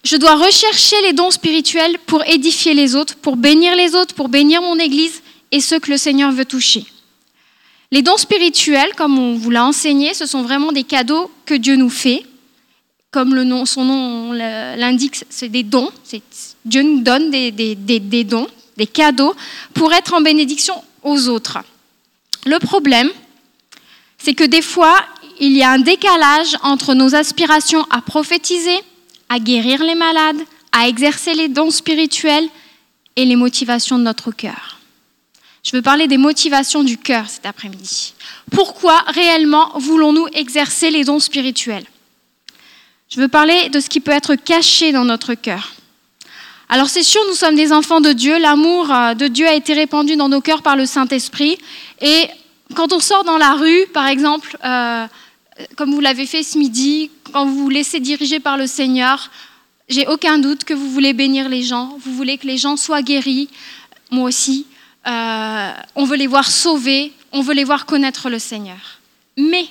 [0.05, 4.29] Je dois rechercher les dons spirituels pour édifier les autres, pour bénir les autres, pour
[4.29, 6.85] bénir mon Église et ceux que le Seigneur veut toucher.
[7.90, 11.77] Les dons spirituels, comme on vous l'a enseigné, ce sont vraiment des cadeaux que Dieu
[11.77, 12.24] nous fait.
[13.14, 15.88] Comme le nom, son nom l'indique, c'est des dons.
[16.64, 19.37] Dieu nous donne des, des- des- des dons, des cadeaux,
[19.72, 20.74] pour être en bénédiction
[21.05, 21.59] aux autres.
[22.44, 23.09] Le problème,
[24.18, 24.96] c'est que des fois,
[25.38, 28.77] il y a un décalage entre nos aspirations à prophétiser,
[29.29, 30.40] à guérir les malades,
[30.72, 32.48] à exercer les dons spirituels
[33.14, 34.81] et les motivations de notre cœur.
[35.62, 38.14] Je veux parler des motivations du cœur cet après-midi.
[38.50, 41.87] Pourquoi réellement voulons-nous exercer les dons spirituels?
[43.09, 45.75] Je veux parler de ce qui peut être caché dans notre cœur.
[46.69, 49.75] Alors c'est sûr, nous sommes des enfants de Dieu, l'amour euh, de Dieu a été
[49.75, 51.59] répandu dans nos cœurs par le Saint-Esprit.
[52.01, 52.27] Et
[52.75, 55.07] quand on sort dans la rue, par exemple, euh,
[55.77, 59.31] comme vous l'avez fait ce midi, quand vous vous laissez diriger par le Seigneur,
[59.88, 63.03] j'ai aucun doute que vous voulez bénir les gens, vous voulez que les gens soient
[63.03, 63.49] guéris,
[64.11, 64.67] moi aussi.
[65.07, 69.01] Euh, on veut les voir sauvés, on veut les voir connaître le Seigneur.
[69.37, 69.67] Mais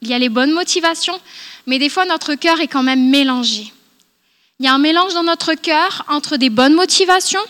[0.00, 1.18] il y a les bonnes motivations,
[1.68, 3.72] mais des fois notre cœur est quand même mélangé.
[4.58, 7.44] Il y a un mélange dans notre cœur entre des bonnes motivations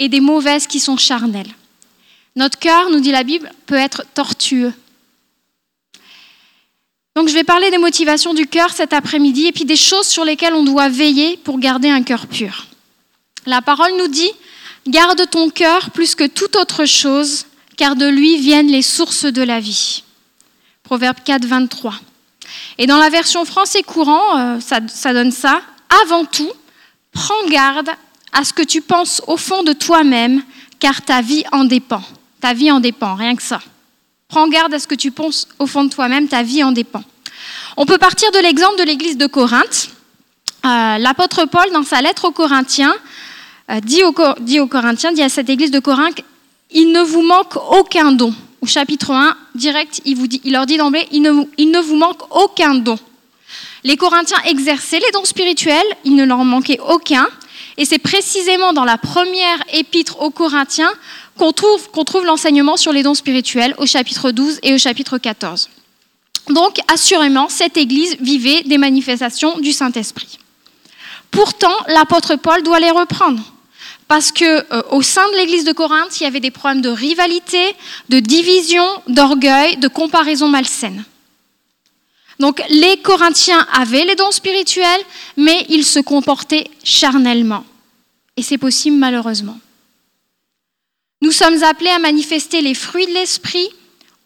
[0.00, 1.54] et des mauvaises qui sont charnelles.
[2.34, 4.74] Notre cœur, nous dit la Bible, peut être tortueux.
[7.14, 10.24] Donc je vais parler des motivations du cœur cet après-midi et puis des choses sur
[10.24, 12.66] lesquelles on doit veiller pour garder un cœur pur.
[13.46, 14.32] La parole nous dit,
[14.88, 19.42] garde ton cœur plus que toute autre chose, car de lui viennent les sources de
[19.42, 20.02] la vie.
[20.82, 21.94] Proverbe 4, 23.
[22.78, 25.60] Et dans la version français courant, euh, ça, donne ça.
[26.02, 26.50] Avant tout,
[27.12, 27.90] prends garde
[28.32, 30.42] à ce que tu penses au fond de toi-même,
[30.78, 32.02] car ta vie en dépend.
[32.40, 33.60] Ta vie en dépend, rien que ça.
[34.28, 37.02] Prends garde à ce que tu penses au fond de toi-même, ta vie en dépend.
[37.76, 39.90] On peut partir de l'exemple de l'église de Corinthe.
[40.64, 42.94] Euh, L'apôtre Paul, dans sa lettre aux Corinthiens,
[43.70, 46.20] euh, dit aux Corinthiens, dit à cette église de Corinthe,
[46.70, 48.34] il ne vous manque aucun don.
[48.66, 50.18] Au chapitre 1, direct, il,
[50.50, 51.30] leur dit d'emblée, il ne,
[51.78, 52.98] vous- manque aucun don.
[53.84, 57.28] Les Corinthiens exerçaient les dons spirituels, il ne leur manquait aucun.
[57.76, 60.90] Et c'est précisément dans la première épître aux Corinthiens
[61.38, 65.70] qu'on trouve, trouve l'enseignement sur les dons spirituels au chapitre 12 et au chapitre 14.
[66.48, 70.40] Donc, assurément, cette Église vivait des manifestations du Saint-Esprit.
[71.30, 73.40] Pourtant, l'apôtre Paul doit les reprendre.
[74.08, 76.88] Parce que euh, au sein de l'Église de Corinthe, il y avait des problèmes de
[76.88, 77.74] rivalité,
[78.08, 81.04] de division, d'orgueil, de comparaison malsaine.
[82.38, 85.00] Donc les Corinthiens avaient les dons spirituels,
[85.36, 87.64] mais ils se comportaient charnellement.
[88.36, 89.58] Et c'est possible malheureusement.
[91.22, 93.70] Nous sommes appelés à manifester les fruits de l'esprit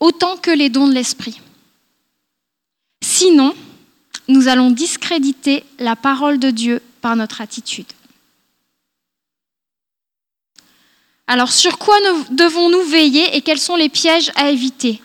[0.00, 1.40] autant que les dons de l'esprit.
[3.02, 3.54] Sinon,
[4.28, 7.86] nous allons discréditer la parole de Dieu par notre attitude.
[11.32, 11.96] Alors sur quoi
[12.32, 15.00] devons-nous veiller et quels sont les pièges à éviter?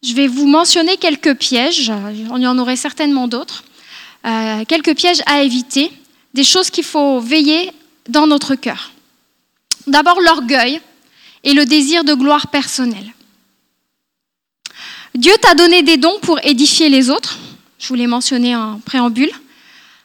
[0.00, 1.90] Je vais vous mentionner quelques pièges,
[2.30, 3.64] on y en aurait certainement d'autres,
[4.24, 5.90] Euh, quelques pièges à éviter,
[6.32, 7.72] des choses qu'il faut veiller
[8.08, 8.92] dans notre cœur.
[9.88, 10.80] D'abord l'orgueil
[11.42, 13.10] et le désir de gloire personnelle.
[15.16, 17.36] Dieu t'a donné des dons pour édifier les autres,
[17.80, 19.32] je vous l'ai mentionné en préambule.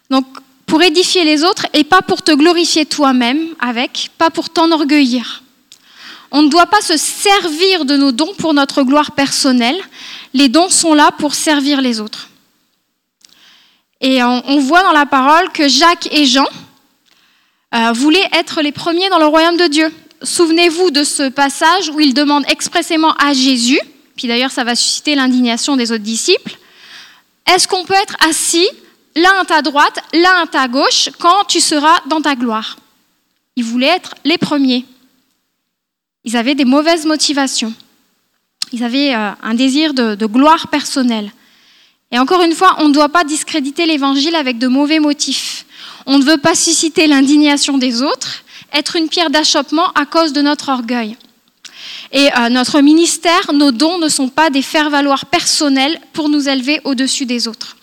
[0.10, 0.26] Donc
[0.68, 5.42] pour édifier les autres et pas pour te glorifier toi-même avec, pas pour t'enorgueillir.
[6.30, 9.80] On ne doit pas se servir de nos dons pour notre gloire personnelle.
[10.34, 12.30] Les dons sont là pour servir les autres.
[14.02, 16.46] Et on, voit dans la parole que Jacques et Jean
[17.74, 19.92] euh, voulaient être les premiers dans le royaume de Dieu.
[20.22, 23.80] Souvenez-vous de ce passage où ils demandent expressément à Jésus,
[24.16, 26.58] puis d'ailleurs ça va susciter l'indignation des autres disciples,
[27.52, 28.68] est-ce qu'on peut être assis
[29.18, 32.78] l'un à ta droite, l'un à ta gauche quand tu seras dans ta gloire
[33.56, 34.86] Ils voulaient être les premiers.
[36.24, 37.74] Ils avaient des mauvaises motivations.
[38.72, 41.32] Ils avaient euh, un désir de, gloire personnelle.
[42.12, 45.66] Et encore une fois, on ne doit pas discréditer l'évangile avec de mauvais motifs.
[46.06, 50.42] On ne veut pas susciter l'indignation des autres, être une pierre d'achoppement à cause de
[50.42, 51.18] notre orgueil.
[52.12, 56.80] Et euh, notre ministère, nos dons ne sont pas des faire-valoir personnels pour nous élever
[56.84, 57.77] au-dessus des autres.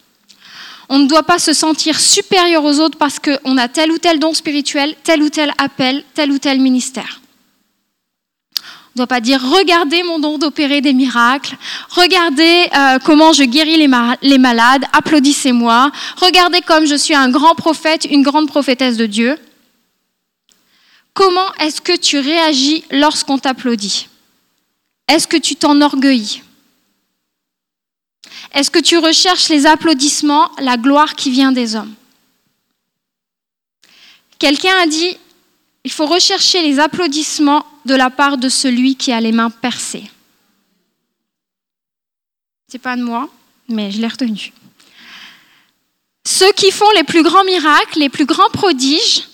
[0.89, 4.19] On ne doit pas se sentir supérieur aux autres parce qu'on a tel ou tel
[4.19, 7.21] don spirituel, tel ou tel appel, tel ou tel ministère.
[8.97, 11.57] On ne doit pas dire regardez mon don d'opérer des miracles,
[11.91, 13.91] regardez euh, comment je guéris les,
[14.23, 19.37] les malades, applaudissez-moi, regardez comme je suis un grand prophète, une grande prophétesse de Dieu.
[21.13, 24.09] Comment est-ce que tu réagis lorsqu'on t'applaudit?
[25.09, 26.44] Est-ce que tu t'enorgueillis?
[28.53, 31.95] Est-ce que tu recherches les applaudissements, la gloire qui vient des hommes?
[34.39, 35.17] Quelqu'un a dit,
[35.85, 40.11] il faut rechercher les applaudissements de la part de celui qui a les mains percées.
[42.69, 43.29] C'est pas de moi,
[43.69, 44.53] mais je l'ai retenu.
[46.27, 49.29] Ceux qui font les plus grands miracles, les plus grands prodiges,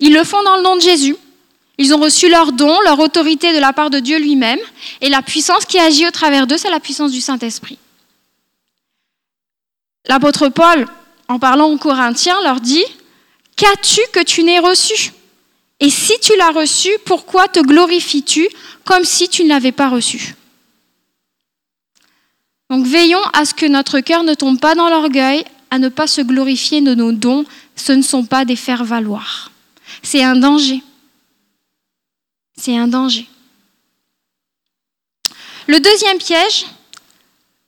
[0.00, 1.16] ils le font dans le nom de Jésus.
[1.78, 4.58] Ils ont reçu leur don, leur autorité de la part de Dieu lui-même,
[5.00, 7.78] et la puissance qui agit au travers d'eux, c'est la puissance du Saint-Esprit.
[10.08, 10.86] L'apôtre Paul,
[11.28, 12.84] en parlant aux Corinthiens, leur dit,
[13.56, 15.12] Qu'as-tu que tu n'aies reçu?
[15.80, 18.48] Et si tu l'as reçu, pourquoi te glorifies-tu
[18.84, 20.34] comme si tu ne l'avais pas reçu?
[22.70, 26.06] Donc veillons à ce que notre cœur ne tombe pas dans l'orgueil, à ne pas
[26.06, 27.44] se glorifier de nos dons.
[27.76, 29.50] Ce ne sont pas des faire-valoir.
[30.02, 30.82] C'est un danger.
[32.56, 33.28] C'est un danger.
[35.66, 36.66] Le deuxième piège,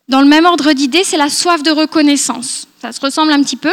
[0.09, 2.67] dans le même ordre d'idée, c'est la soif de reconnaissance.
[2.81, 3.73] Ça se ressemble un petit peu.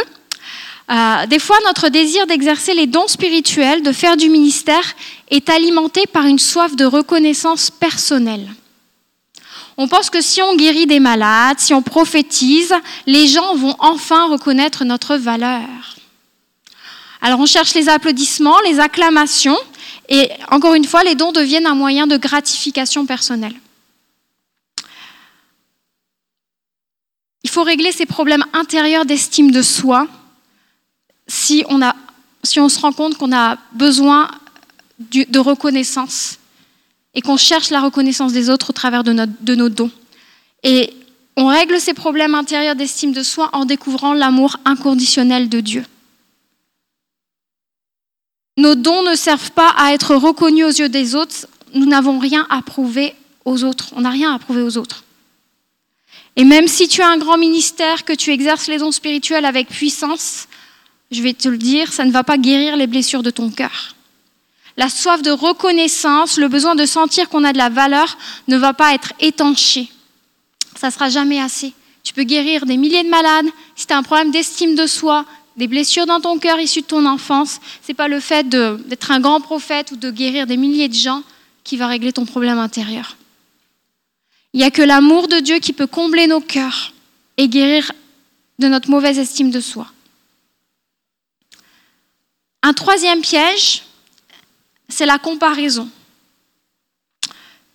[0.90, 4.94] Euh, des fois, notre désir d'exercer les dons spirituels, de faire du ministère,
[5.30, 8.48] est alimenté par une soif de reconnaissance personnelle.
[9.76, 12.74] On pense que si on guérit des malades, si on prophétise,
[13.06, 15.62] les gens vont enfin reconnaître notre valeur.
[17.20, 19.58] Alors on cherche les applaudissements, les acclamations,
[20.08, 23.54] et encore une fois, les dons deviennent un moyen de gratification personnelle.
[27.44, 30.06] Il faut régler ces problèmes intérieurs d'estime de soi
[31.26, 31.80] si on,
[32.44, 34.30] se rend compte qu'on a besoin
[34.98, 36.38] de reconnaissance
[37.14, 39.90] et qu'on cherche la reconnaissance des autres au travers de, de nos dons.
[40.62, 40.92] Et
[41.36, 45.84] on règle ces problèmes intérieurs d'estime de soi en découvrant l'amour inconditionnel de Dieu.
[48.58, 51.46] Nos dons ne servent pas à être reconnus aux yeux des autres.
[51.74, 53.92] Nous n'avons rien à prouver aux autres.
[53.96, 55.04] On n'a rien à prouver aux autres.
[56.36, 59.68] Et même si tu as un grand ministère, que tu exerces les dons spirituels avec
[59.68, 60.48] puissance,
[61.10, 63.94] je vais te le dire, ça ne va pas guérir les blessures de ton cœur.
[64.78, 68.16] La soif de reconnaissance, le besoin de sentir qu'on a de la valeur
[68.48, 69.90] ne va pas être étanché.
[70.80, 71.74] Ça sera jamais assez.
[72.02, 73.46] Tu peux guérir des milliers de malades.
[73.76, 76.86] Si tu as un problème d'estime de soi, des blessures dans ton cœur issues de
[76.86, 80.56] ton enfance, ce n'est pas le fait d'être un grand prophète ou de guérir des
[80.56, 81.22] milliers de gens
[81.62, 83.16] qui va régler ton problème intérieur.
[84.52, 86.92] Il n'y a que l'amour de Dieu qui peut combler nos cœurs
[87.36, 87.92] et guérir
[88.58, 89.90] de notre mauvaise estime de soi.
[92.62, 93.82] Un troisième piège,
[94.88, 95.88] c'est la comparaison.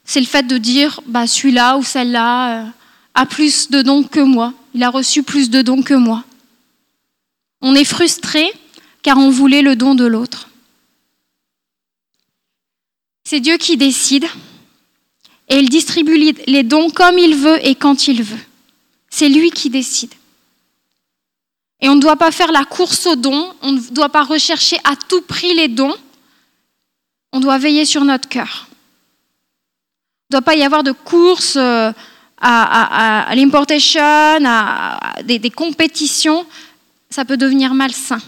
[0.05, 2.69] C'est le fait de dire, bah, celui-là ou celle-là euh,
[3.13, 6.23] a plus de dons que moi, il a reçu plus de dons que moi.
[7.61, 8.49] On est frustré
[9.01, 10.49] car on voulait le don de l'autre.
[13.23, 14.25] C'est Dieu qui décide
[15.49, 18.45] et il distribue les dons comme il veut et quand il veut.
[19.09, 20.13] C'est lui qui décide.
[21.79, 24.77] Et on ne doit pas faire la course aux dons, on ne doit pas rechercher
[24.83, 25.95] à tout prix les dons,
[27.31, 28.67] on doit veiller sur notre cœur.
[30.29, 31.91] Il ne doit pas y avoir de course euh,
[32.39, 36.45] à, l'importation, à, des, des compétitions,
[37.09, 38.19] ça peut devenir malsain.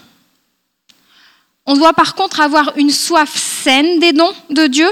[1.65, 4.89] On doit par contre avoir une soif saine des dons de Dieu,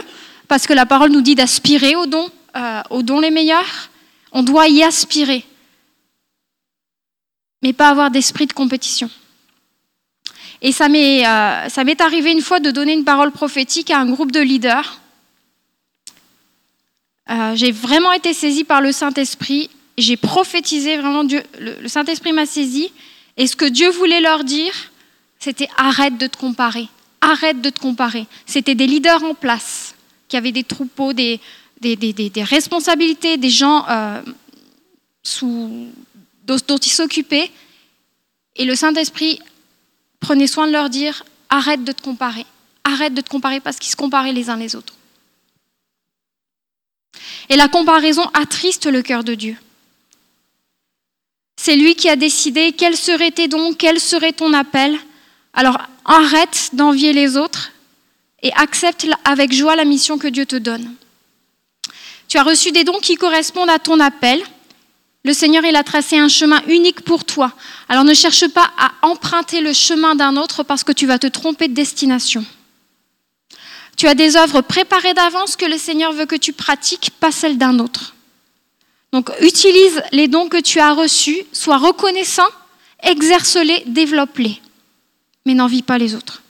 [0.48, 3.90] parce que la parole nous dit d'aspirer aux dons, euh, aux dons les meilleurs.
[4.32, 5.46] On doit y aspirer
[7.62, 9.10] mais pas avoir d'esprit de compétition.
[10.62, 14.32] Et ça m'est, euh, arrivé une fois de donner une parole prophétique à un groupe
[14.32, 15.02] de leaders
[17.30, 19.70] euh, j'ai vraiment été saisie par le Saint-Esprit.
[19.98, 22.90] J'ai prophétisé vraiment, Dieu, le, le Saint-Esprit m'a saisie.
[23.36, 24.72] Et ce que Dieu voulait leur dire,
[25.38, 26.88] c'était arrête de te comparer.
[27.20, 28.28] Arrête de te comparer.
[28.46, 29.87] C'était des leaders en place
[30.28, 31.40] qui avaient des troupeaux, des,
[32.38, 34.22] responsabilités, des gens euh,
[35.42, 37.52] dont, dont ils s'occupaient.
[38.56, 39.40] Et le Saint-Esprit
[40.20, 42.46] prenait soin de leur dire arrête de te comparer.
[42.84, 44.94] Arrête de te comparer parce qu'ils se comparaient les uns les autres.
[47.50, 49.56] Et la comparaison attriste le cœur de Dieu.
[51.56, 54.98] C'est lui qui a décidé quels seraient tes dons, quel serait ton appel.
[55.54, 57.72] Alors arrête d'envier les autres
[58.42, 60.94] et accepte avec joie la mission que Dieu te donne.
[62.28, 64.44] Tu as reçu des dons qui correspondent à ton appel.
[65.24, 67.54] Le Seigneur, il a tracé un chemin unique pour toi.
[67.90, 71.28] Alors ne cherche pas à emprunter le chemin d'un autre parce que tu vas te
[71.28, 72.46] tromper de destination.
[73.96, 77.58] Tu as des œuvres préparées d'avance que le Seigneur veut que tu pratiques, pas celles
[77.58, 78.14] d'un autre.
[79.12, 82.48] Donc utilise les dons que tu as reçus, sois reconnaissant,
[83.02, 84.62] exerce-les, développe-les,
[85.46, 86.44] mais n'envie pas les autres.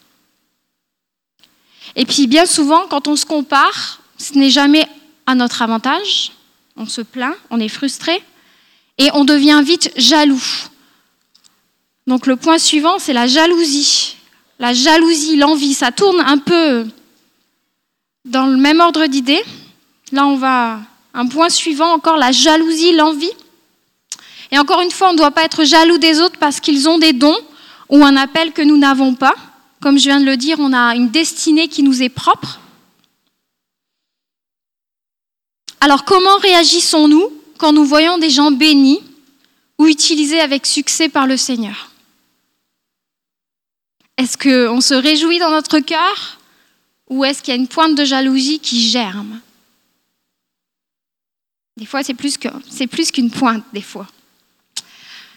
[1.98, 4.88] Et puis bien souvent, quand on se compare, ce n'est jamais
[5.26, 6.32] à notre avantage,
[6.78, 8.24] on se plaint, on est frustré,
[9.00, 10.44] et on devient vite jaloux.
[12.06, 14.16] Donc le point suivant, c'est la jalousie.
[14.60, 16.88] La jalousie, l'envie, ça tourne un peu
[18.26, 19.44] dans le même ordre d'idées.
[20.12, 20.80] Là, on va
[21.16, 23.32] un point suivant encore, la jalousie, l'envie.
[24.52, 27.00] Et encore une fois, on ne doit pas être jaloux des autres parce qu'ils ont
[27.00, 27.38] des dons
[27.90, 29.34] ou un appel que nous n'avons pas.
[29.80, 32.60] Comme je viens de le dire, on a une destinée qui nous est propre.
[35.80, 39.00] Alors comment réagissons-nous quand nous voyons des gens bénis
[39.78, 41.92] ou utilisés avec succès par le Seigneur?
[44.18, 46.40] Est-ce qu'on se réjouit dans notre cœur
[47.10, 49.40] ou est-ce qu'il y a une pointe de jalousie qui germe?
[51.78, 54.08] Des fois, c'est plus qu'une pointe, des fois.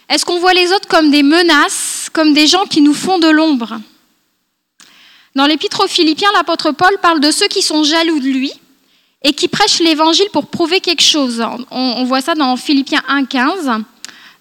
[0.08, 3.28] Est-ce qu'on voit les autres comme des menaces, comme des gens qui nous font de
[3.28, 3.78] l'ombre?
[5.34, 8.52] Dans l'Épître aux Philippiens, l'apôtre Paul parle de ceux qui sont jaloux de lui
[9.22, 11.44] et qui prêchent l'évangile pour prouver quelque chose.
[11.70, 13.82] On, voit ça dans Philippiens 1.15.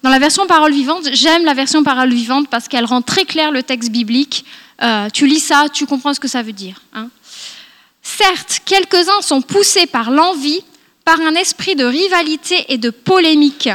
[0.02, 3.52] Dans la version parole vivante, j'aime la version parole vivante parce qu'elle rend très clair
[3.52, 4.44] le texte biblique.
[4.82, 6.80] Euh, tu lis ça, tu comprends ce que ça veut dire.
[6.94, 7.08] hein.
[8.02, 10.62] Certes, quelques-uns sont poussés par l'envie,
[11.04, 13.68] par un esprit de rivalité et de polémique.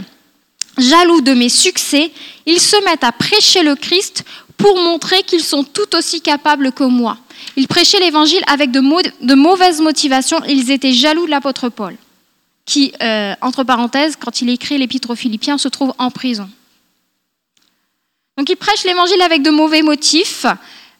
[0.78, 2.12] Jaloux de mes succès,
[2.46, 4.26] ils se mettent à prêcher le Christ
[4.58, 7.18] pour montrer qu'ils sont tout aussi capables que moi.
[7.56, 10.44] Ils prêchaient l'évangile avec de, mau- de mauvaises motivations.
[10.48, 11.96] Ils étaient jaloux de l'apôtre Paul,
[12.66, 16.50] qui, euh, entre parenthèses, quand il écrit l'épître aux Philippiens, se trouve en prison.
[18.38, 20.46] Donc ils prêchent l'évangile avec de mauvais motifs.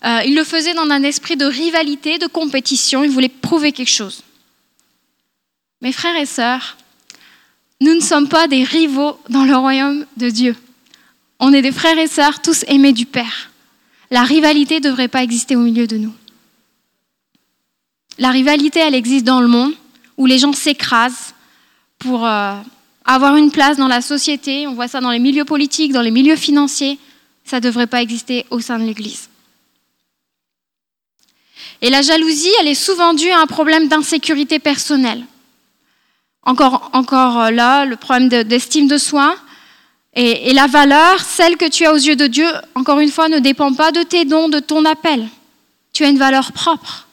[0.06, 3.04] Euh, ils le faisaient dans un esprit de rivalité, de compétition.
[3.04, 4.22] Ils voulaient prouver quelque chose.
[5.82, 6.78] Mes frères et sœurs,
[7.82, 10.56] nous ne sommes pas des rivaux dans le royaume de Dieu.
[11.40, 13.50] On est des frères et sœurs, tous aimés du Père.
[14.12, 16.14] La rivalité ne devrait pas exister au milieu de nous.
[18.18, 19.74] La rivalité, elle existe dans le monde,
[20.18, 21.34] où les gens s'écrasent
[22.00, 22.54] pour euh,
[23.04, 24.68] avoir une place dans la société.
[24.68, 26.98] On voit ça dans les milieux politiques, dans les milieux financiers.
[27.44, 29.30] Ça ne devrait pas exister au sein de l'Église.
[31.82, 35.26] Et la jalousie, elle est souvent due à un problème d'insécurité personnelle.
[36.44, 39.36] Encore, encore là, le problème de- d'estime de soi.
[40.16, 43.40] Et, la valeur, celle que tu as aux yeux de Dieu, encore une fois, ne
[43.40, 45.28] dépend pas de tes dons, de ton appel.
[45.92, 47.08] Tu as une valeur propre.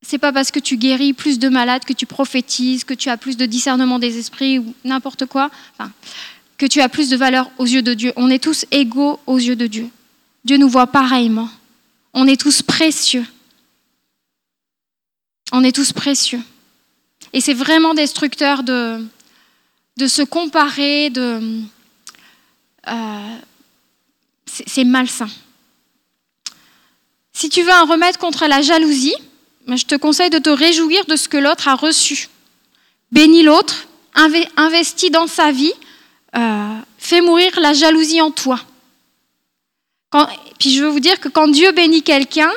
[0.00, 3.18] C'est pas parce que tu guéris plus de malades, que tu prophétises, que tu as
[3.18, 5.50] plus de discernement des esprits ou n'importe quoi,
[6.56, 8.12] que tu as plus de valeur aux yeux de Dieu.
[8.16, 9.88] On est tous égaux aux yeux de Dieu.
[10.44, 11.50] Dieu nous voit pareillement.
[12.14, 13.26] On est tous précieux.
[15.52, 16.40] On est tous précieux.
[17.34, 19.06] Et c'est vraiment destructeur de,
[19.96, 21.60] de se comparer, de,
[22.88, 23.36] euh,
[24.46, 25.28] c'est malsain.
[27.32, 29.14] Si tu veux un remède contre la jalousie,
[29.66, 32.28] ben, je te conseille de te réjouir de ce que l'autre a reçu.
[33.10, 35.72] Bénis l'autre, inve- investis dans sa vie,
[36.36, 38.60] euh, fais mourir la jalousie en toi.
[40.58, 42.50] Puis je veux vous dire que quand Dieu bénit quelqu'un,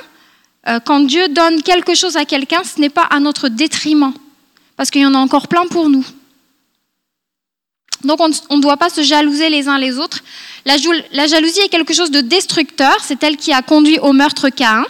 [0.67, 4.13] euh, quand Dieu donne quelque chose à quelqu'un, ce n'est pas à notre détriment,
[4.75, 6.05] parce qu'il y en a encore plein pour nous.
[8.05, 10.19] Donc on ne doit pas se jalouser les uns les autres.
[10.65, 10.77] La
[11.27, 14.85] jalousie est quelque chose de destructeur, c'est elle qui a conduit au meurtre Caïn.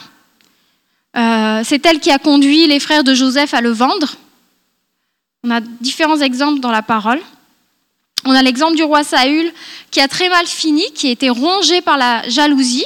[1.18, 4.16] Euh, c'est elle qui a conduit les frères de Joseph à le vendre.
[5.44, 7.22] On a différents exemples dans la parole.
[8.26, 9.52] On a l'exemple du roi Saül
[9.92, 12.86] qui a très mal fini, qui a été rongé par la jalousie.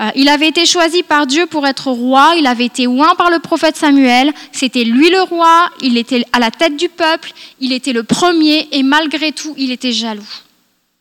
[0.00, 3.30] Euh, il avait été choisi par Dieu pour être roi, il avait été oint par
[3.30, 7.72] le prophète Samuel, c'était lui le roi, il était à la tête du peuple, il
[7.72, 10.22] était le premier et malgré tout, il était jaloux.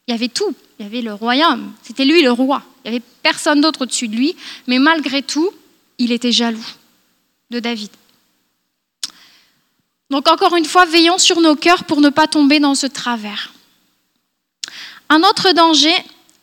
[0.08, 2.98] Il y avait tout, il y avait le royaume, c'était lui le roi, il n'y
[2.98, 4.36] avait personne d'autre au-dessus de lui,
[4.68, 5.50] mais malgré tout,
[5.98, 6.60] il était jaloux
[7.52, 7.92] de David.
[10.10, 13.54] Donc encore une fois, veillons sur nos cœurs pour ne pas tomber dans ce travers.
[15.08, 15.94] Un autre danger,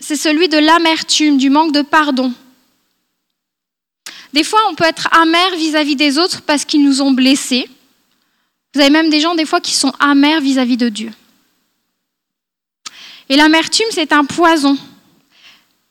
[0.00, 2.32] c'est celui de l'amertume, du manque de pardon.
[4.32, 7.68] Des fois, on peut être amer vis-à-vis des autres parce qu'ils nous ont blessés.
[8.74, 11.10] Vous avez même des gens, des fois, qui sont amers vis-à-vis de Dieu.
[13.28, 14.76] Et l'amertume, c'est un poison.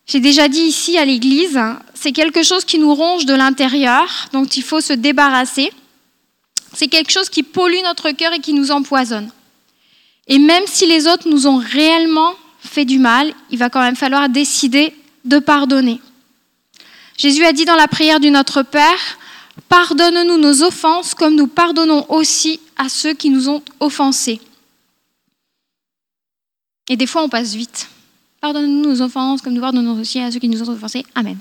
[0.08, 1.60] J'ai déjà dit ici à l'église,
[1.94, 5.72] c'est quelque chose qui nous ronge de l'intérieur, dont il faut se débarrasser.
[6.74, 9.32] C'est quelque chose qui pollue notre cœur et qui nous empoisonne.
[10.28, 13.96] Et même si les autres nous ont réellement fait du mal, il va quand même
[13.96, 16.00] falloir décider de pardonner.
[17.18, 19.18] Jésus a dit dans la prière du Notre Père,
[19.70, 24.42] Pardonne-nous nos offenses comme nous pardonnons aussi à ceux qui nous ont offensés.
[26.90, 27.90] Et des fois, on passe vite.
[28.42, 31.06] Pardonne-nous nos offenses comme nous pardonnons aussi à ceux qui nous ont offensés.
[31.16, 31.38] Amen.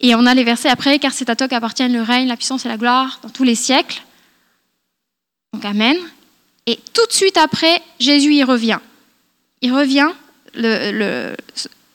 [0.00, 2.66] Et on a les versets après, car c'est à toi qu'appartiennent le règne, la puissance
[2.66, 4.02] et la gloire dans tous les siècles.
[5.54, 5.96] Donc Amen.
[6.66, 8.80] Et tout de suite après, Jésus y revient.
[9.62, 10.10] Il revient,
[10.54, 11.34] le,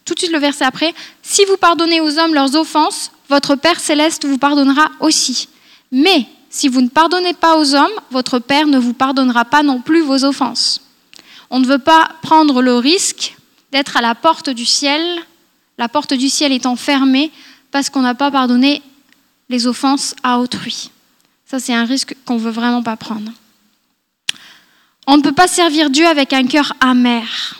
[0.10, 3.80] tout de suite le verset après, si vous pardonnez aux hommes leurs offenses, votre Père
[3.80, 5.49] céleste vous pardonnera aussi.
[5.91, 9.82] Mais si vous ne pardonnez pas aux hommes, votre Père ne vous pardonnera pas non
[9.82, 10.82] plus vos offenses.
[11.51, 13.38] On ne veut pas prendre le risque
[13.72, 15.03] d'être à la porte du ciel,
[15.78, 17.32] la porte du ciel étant fermée
[17.70, 18.82] parce qu'on n'a pas pardonné
[19.47, 20.89] les offenses à autrui.
[21.45, 23.32] Ça, c'est un risque qu'on ne veut vraiment pas prendre.
[25.05, 27.60] On ne peut pas servir Dieu avec un cœur amer.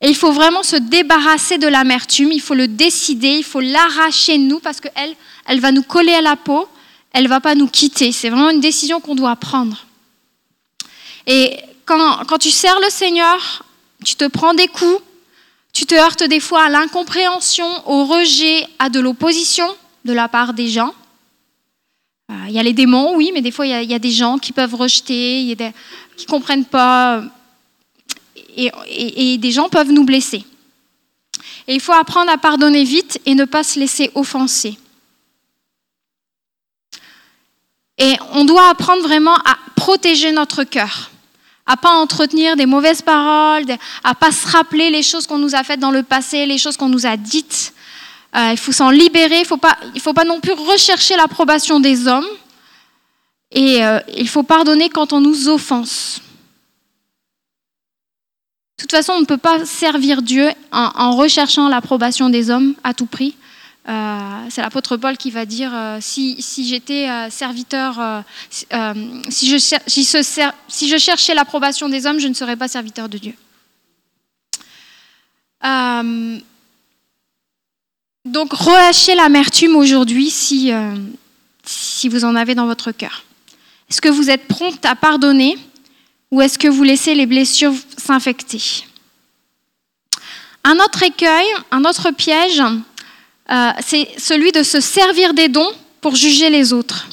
[0.00, 4.38] Et il faut vraiment se débarrasser de l'amertume, il faut le décider, il faut l'arracher
[4.38, 5.14] de nous parce qu'elle,
[5.46, 6.68] elle va nous coller à la peau,
[7.12, 8.12] elle ne va pas nous quitter.
[8.12, 9.86] C'est vraiment une décision qu'on doit prendre.
[11.26, 13.64] Et quand, quand tu sers le Seigneur,
[14.04, 15.02] tu te prends des coups,
[15.72, 19.66] tu te heurtes des fois à l'incompréhension, au rejet, à de l'opposition
[20.04, 20.94] de la part des gens.
[22.30, 24.38] Euh, il y a les démons, oui, mais des fois, il y, a, des gens
[24.38, 25.56] qui peuvent rejeter,
[26.16, 27.22] qui ne comprennent pas,
[28.58, 30.44] et, des gens peuvent nous blesser.
[31.66, 34.78] Et il faut apprendre à pardonner vite et ne pas se laisser offenser.
[37.98, 41.10] Et on doit apprendre vraiment à protéger notre cœur
[41.68, 43.66] à pas entretenir des mauvaises paroles,
[44.02, 46.78] à pas se rappeler les choses qu'on nous a faites dans le passé, les choses
[46.78, 47.74] qu'on nous a dites.
[48.34, 52.08] Euh, il faut s'en libérer, il faut pas, faut pas non plus rechercher l'approbation des
[52.08, 52.26] hommes.
[53.52, 56.22] Et euh, il faut pardonner quand on nous offense.
[58.78, 62.94] De toute façon, on ne peut pas servir Dieu en recherchant l'approbation des hommes à
[62.94, 63.34] tout prix.
[63.88, 68.24] Euh, c'est l'apôtre Paul qui va dire euh, si, j'étais euh, serviteur,
[69.30, 73.34] si, je, cherchais l'approbation des hommes, je ne serais pas serviteur de Dieu.
[78.26, 80.70] donc relâchez l'amertume aujourd'hui si,
[81.64, 83.24] si vous en avez dans votre cœur.
[83.88, 85.56] Est-ce que vous êtes prompte à pardonner
[86.30, 88.84] ou est-ce que vous laissez les blessures s'infecter?
[90.64, 92.62] Un autre écueil, un autre piège,
[93.50, 95.70] euh, c'est celui de se servir des dons
[96.00, 97.08] pour juger les autres.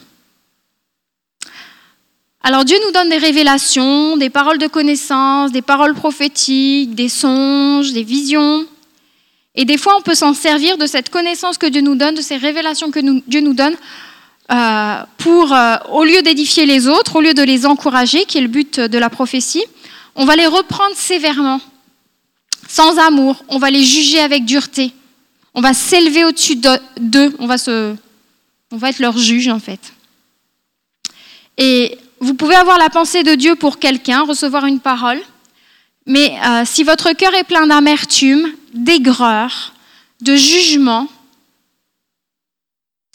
[2.43, 7.93] Alors Dieu nous donne des révélations, des paroles de connaissance, des paroles prophétiques, des songes,
[7.93, 8.67] des visions.
[9.55, 12.21] Et des fois, on peut s'en servir de cette connaissance que Dieu nous donne, de
[12.21, 13.75] ces révélations que Dieu nous donne,
[14.51, 18.41] euh, pour, euh, au lieu d'édifier les autres, au lieu de les encourager, qui est
[18.41, 19.65] le but de la prophétie,
[20.15, 21.59] on va les reprendre sévèrement,
[22.67, 24.93] sans amour, on va les juger avec dureté.
[25.53, 27.95] On va s'élever au-dessus d'eux, on va, se,
[28.71, 29.93] on va être leur juge en fait.
[31.57, 35.21] Et vous pouvez avoir la pensée de Dieu pour quelqu'un, recevoir une parole,
[36.05, 39.73] mais euh, si votre cœur est plein d'amertume, d'aigreur,
[40.21, 41.07] de jugement,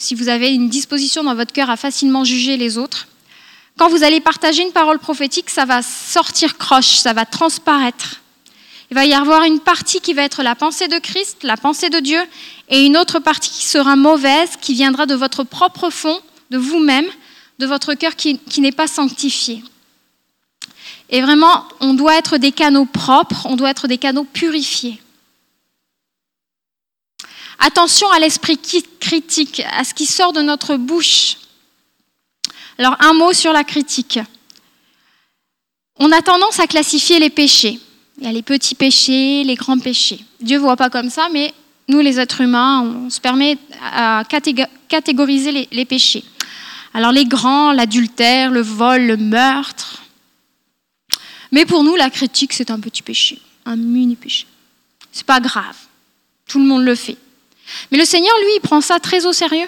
[0.01, 3.07] si vous avez une disposition dans votre cœur à facilement juger les autres,
[3.77, 8.21] quand vous allez partager une parole prophétique, ça va sortir croche, ça va transparaître.
[8.89, 11.89] Il va y avoir une partie qui va être la pensée de Christ, la pensée
[11.89, 12.19] de Dieu,
[12.69, 17.07] et une autre partie qui sera mauvaise, qui viendra de votre propre fond, de vous-même,
[17.59, 19.63] de votre cœur qui, n'est pas sanctifié.
[21.11, 24.99] Et vraiment, on doit être des canaux propres, on doit être des canaux purifiés.
[27.63, 28.59] Attention à l'esprit
[28.99, 31.37] critique, à ce qui sort de notre bouche.
[32.79, 34.19] Alors, un mot sur la critique.
[35.97, 37.79] On a tendance à classifier les péchés.
[38.17, 40.25] Il y a les petits péchés, les grands péchés.
[40.39, 41.53] Dieu ne voit pas comme ça, mais
[41.87, 44.23] nous, les êtres humains, on se permet à
[44.87, 46.23] catégoriser les, péchés.
[46.95, 50.01] Alors les grands, l'adultère, le vol, le meurtre.
[51.51, 54.47] Mais pour nous, la critique, c'est un petit péché, un mini péché.
[55.11, 55.77] C'est pas grave.
[56.47, 57.17] Tout le monde le fait.
[57.91, 59.67] Mais le Seigneur, lui, il prend ça très au sérieux.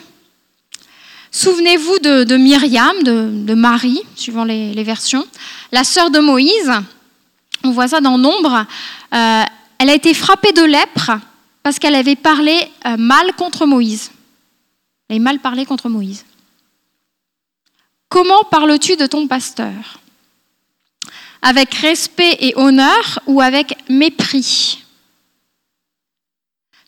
[1.32, 5.26] Souvenez-vous de, Myriam, de, Marie, suivant les, versions,
[5.72, 6.72] la sœur de Moïse.
[7.64, 8.66] On voit ça dans Nombre.
[9.14, 9.44] Euh,
[9.80, 11.12] elle a été frappée de lèpre
[11.64, 14.12] parce qu'elle avait parlé euh, mal contre Moïse.
[15.10, 16.24] Elle avait mal parlé contre Moïse.
[18.10, 20.00] Comment parles-tu de ton pasteur?
[21.42, 24.83] Avec respect et honneur ou avec mépris?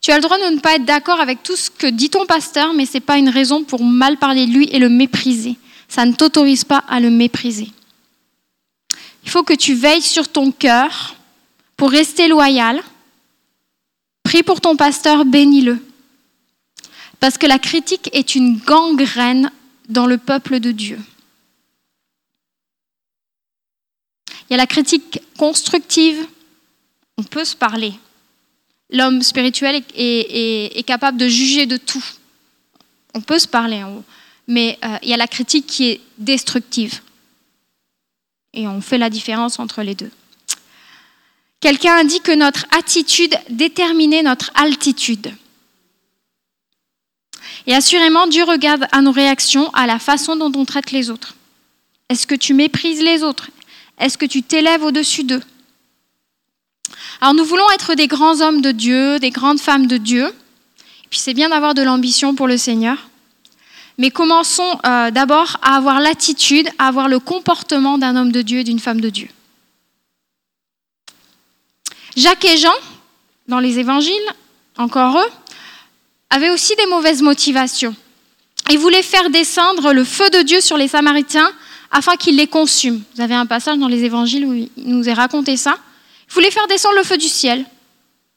[0.06, 2.28] Tu as le droit de ne pas être d'accord avec tout ce que dit ton
[2.28, 5.58] pasteur, mais ce n'est pas une raison pour mal parler de lui et le mépriser.
[5.88, 7.72] Ça ne t'autorise pas à le mépriser.
[9.24, 11.16] Il faut que tu veilles sur ton cœur
[11.76, 12.84] pour rester loyal.
[14.22, 15.84] Prie pour ton pasteur, bénis-le.
[17.20, 19.50] Parce que la critique est une gangrène
[19.90, 21.00] dans le peuple de Dieu.
[24.48, 26.28] Il y a la critique constructive,
[27.18, 27.94] on peut se parler,
[28.90, 32.04] l'homme spirituel est, capable de juger de tout.
[33.14, 33.84] On peut se parler,
[34.48, 37.02] mais euh, il y a la critique qui est destructive.
[38.54, 40.12] Et on fait la différence entre les deux.
[41.60, 45.34] Quelqu'un a dit que notre attitude déterminait notre altitude.
[47.68, 51.36] Et assurément, Dieu regarde à nos réactions, à la façon dont on traite les autres.
[52.10, 53.50] Est-ce que tu méprises les autres?
[53.98, 55.42] Est-ce que tu t'élèves au-dessus d'eux?
[57.26, 60.28] Alors nous voulons être des grands hommes de Dieu, des grandes femmes de Dieu.
[60.28, 63.10] Et puis c'est bien d'avoir de l'ambition pour le Seigneur.
[63.98, 68.60] Mais commençons euh, d'abord à avoir l'attitude, à avoir le comportement d'un homme de Dieu
[68.60, 69.28] et d'une femme de Dieu.
[72.16, 72.76] Jacques et Jean,
[73.48, 74.14] dans les évangiles,
[74.78, 75.32] encore eux,
[76.30, 77.96] avaient aussi des mauvaises motivations.
[78.70, 81.52] Ils voulaient faire descendre le feu de Dieu sur les Samaritains
[81.90, 83.02] afin qu'ils les consument.
[83.16, 85.80] Vous avez un passage dans les évangiles où il nous est raconté ça.
[86.28, 87.66] Il voulait faire descendre le feu du ciel.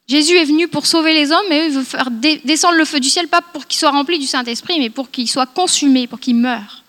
[0.09, 3.11] Jésus est venu pour sauver les hommes, mais il veut faire descendre le feu du
[3.11, 6.37] ciel, pas pour qu'ils soient remplis du Saint-Esprit, mais pour qu'ils soient consumés, pour qu'ils
[6.37, 6.83] meurent.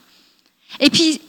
[0.80, 1.20] Et puis,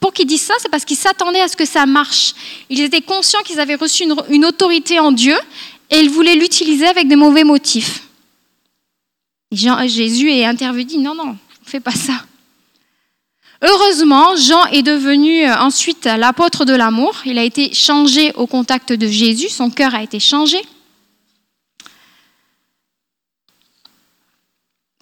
[0.00, 2.34] pour qu'ils disent ça, c'est parce qu'ils s'attendaient à ce que ça marche.
[2.70, 5.36] Ils étaient conscients qu'ils avaient reçu une, autorité en Dieu
[5.90, 8.02] et ils voulaient l'utiliser avec des mauvais motifs.
[9.52, 12.24] Jésus est intervenu, non, non, ne fais pas ça.
[13.60, 17.16] Heureusement, Jean est devenu euh, ensuite l'apôtre de l'amour.
[17.24, 20.58] Il a été changé au contact de Jésus, son cœur a été changé.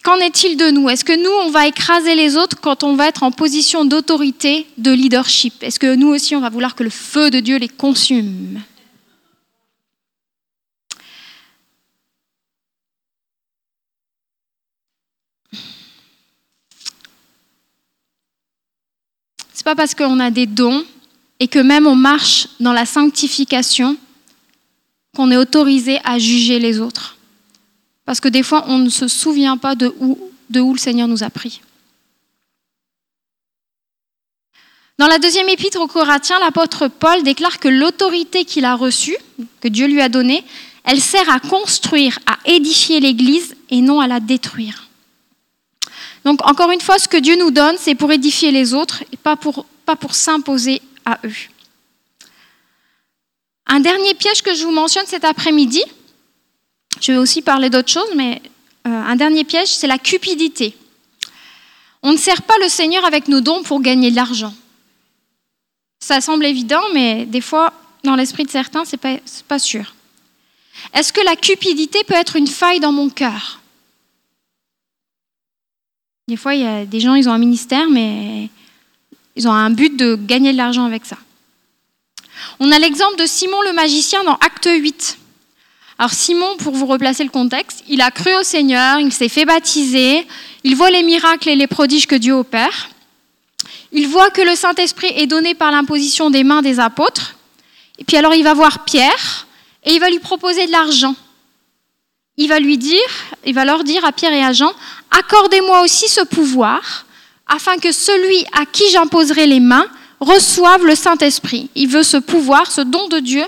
[0.03, 0.89] Qu'en est-il de nous?
[0.89, 4.67] Est-ce que nous, on va écraser les autres quand on va être en position d'autorité,
[4.79, 5.63] de leadership?
[5.63, 8.63] Est-ce que nous aussi, on va vouloir que le feu de Dieu les consume?
[19.67, 20.85] Pas parce qu'on a des dons
[21.41, 23.97] et que même on marche dans la sanctification
[25.17, 27.17] qu'on est autorisé à juger les autres.
[28.05, 31.31] Parce que des fois, on ne se souvient pas de où, le Seigneur nous a
[31.31, 31.63] pris.
[35.01, 39.17] Dans la deuxième épître aux Corinthiens, l'apôtre Paul déclare que l'autorité qu'il a reçue,
[39.61, 40.45] que Dieu lui a donnée,
[40.85, 44.86] elle sert à construire, à édifier l'Église et non à la détruire.
[46.27, 49.17] Donc encore une fois, ce que Dieu nous donne, c'est pour édifier les autres et
[49.17, 49.65] pas pour,
[50.11, 51.33] s'imposer à eux.
[53.69, 55.85] Un dernier piège que je vous mentionne cet après-midi,
[57.01, 58.43] je vais aussi parler d'autre chose, mais
[58.89, 60.77] euh, un dernier piège, c'est la cupidité.
[62.03, 64.55] On ne sert pas le Seigneur avec nos dons pour gagner de l'argent.
[66.01, 67.73] Ça semble évident, mais des fois,
[68.03, 69.17] dans l'esprit de certains, ce n'est pas,
[69.47, 69.95] pas sûr.
[70.93, 73.61] Est-ce que la cupidité peut être une faille dans mon cœur?
[76.29, 78.49] Des fois, il y a des gens, ils ont un ministère, mais
[79.37, 81.17] ils ont un but de gagner de l'argent avec ça.
[82.59, 85.19] On a l'exemple de Simon le magicien dans Acte 8.
[85.99, 89.45] Alors Simon, pour vous replacer le contexte, il a cru au Seigneur, il s'est fait
[89.45, 90.27] baptiser,
[90.65, 92.91] il voit les miracles et les prodiges que Dieu opère.
[93.93, 97.37] Il voit que le Saint-Esprit est donné par l'imposition des mains des apôtres.
[97.99, 99.47] Et puis alors il va voir Pierre
[99.85, 101.15] et il va lui proposer de l'argent
[102.37, 103.01] il va lui dire,
[103.45, 104.73] il va leur dire à Pierre et à Jean,
[105.11, 107.07] accordez-moi aussi ce pouvoir,
[107.47, 109.87] afin que celui à qui j'imposerai les mains
[110.21, 111.71] reçoive le Saint-Esprit.
[111.75, 113.45] Il veut ce pouvoir, ce don de Dieu,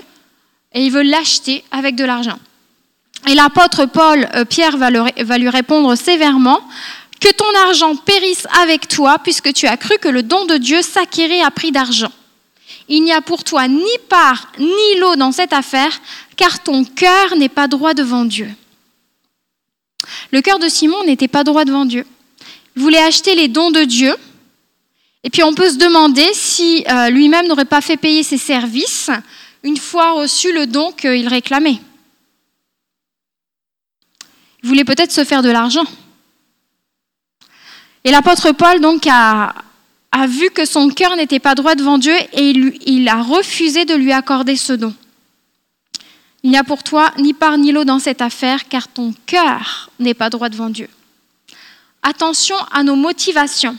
[0.73, 2.39] et il veut l'acheter avec de l'argent.
[3.27, 6.61] Et l'apôtre Paul, euh, Pierre va, lui répondre sévèrement,
[7.19, 10.81] que ton argent périsse avec toi, puisque tu as cru que le don de Dieu
[10.81, 12.11] s'acquérait à prix d'argent.
[12.87, 15.91] il n'y a pour toi ni part ni lot dans cette affaire,
[16.37, 18.49] car ton cœur n'est pas droit devant Dieu.
[20.31, 22.05] Le cœur de Simon n'était pas droit devant Dieu.
[22.75, 24.15] Il voulait acheter les dons de Dieu.
[25.23, 29.09] Et puis on peut se demander si euh, lui-même n'aurait pas fait payer ses services
[29.63, 31.79] une fois reçu le don qu'il réclamait.
[34.63, 35.85] Il voulait peut-être se faire de l'argent.
[38.03, 39.53] Et l'apôtre Paul donc a,
[40.27, 44.11] vu que son cœur n'était pas droit devant Dieu et il, a refusé de lui
[44.11, 44.93] accorder ce don.
[46.43, 49.89] Il n'y a pour toi ni part ni lot dans cette affaire car ton cœur
[49.99, 50.89] n'est pas droit devant Dieu.
[52.01, 53.77] Attention à nos motivations.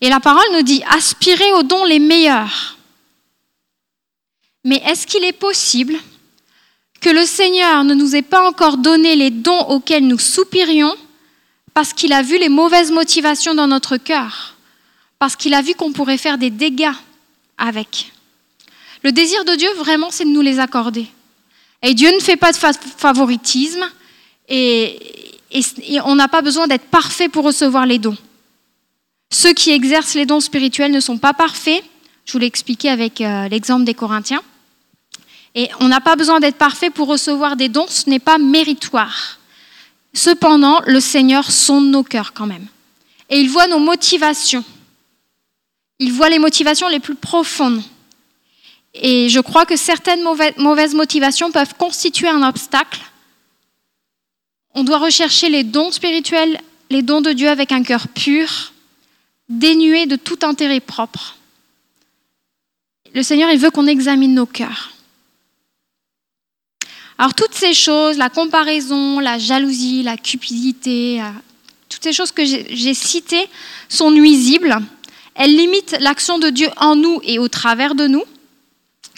[0.00, 2.76] Et la parole nous dit aspirer aux dons les meilleurs.
[4.64, 5.96] Mais est-ce qu'il est possible
[7.00, 10.96] que le Seigneur ne nous ait pas encore donné les dons auxquels nous soupirions
[11.74, 14.56] parce qu'il a vu les mauvaises motivations dans notre cœur,
[15.20, 16.90] parce qu'il a vu qu'on pourrait faire des dégâts
[17.56, 18.12] avec.
[19.02, 21.06] Le désir de Dieu, vraiment, c'est de nous les accorder.
[21.82, 23.88] Et Dieu ne fait pas de favoritisme
[24.48, 24.98] et,
[26.04, 28.16] on n'a pas besoin d'être parfait pour recevoir les dons.
[29.30, 31.82] Ceux qui exercent les dons spirituels ne sont pas parfaits.
[32.24, 34.42] Je vous l'ai expliqué avec euh, l'exemple des Corinthiens.
[35.54, 39.38] Et on n'a pas besoin d'être parfait pour recevoir des dons, ce n'est pas méritoire.
[40.12, 42.66] Cependant, le Seigneur sonde nos cœurs quand même.
[43.30, 44.64] Et il voit nos motivations.
[45.98, 47.82] Il voit les motivations les plus profondes.
[48.94, 53.00] Et je crois que certaines mauvaises motivations peuvent constituer un obstacle.
[54.74, 56.60] On doit rechercher les dons spirituels,
[56.90, 58.72] les dons de Dieu avec un cœur pur,
[59.48, 61.36] dénué de tout intérêt propre.
[63.14, 64.92] Le Seigneur, il veut qu'on examine nos cœurs.
[67.18, 71.20] Alors toutes ces choses, la comparaison, la jalousie, la cupidité,
[71.88, 73.48] toutes ces choses que j'ai citées
[73.88, 74.78] sont nuisibles.
[75.34, 78.22] Elles limitent l'action de Dieu en nous et au travers de nous.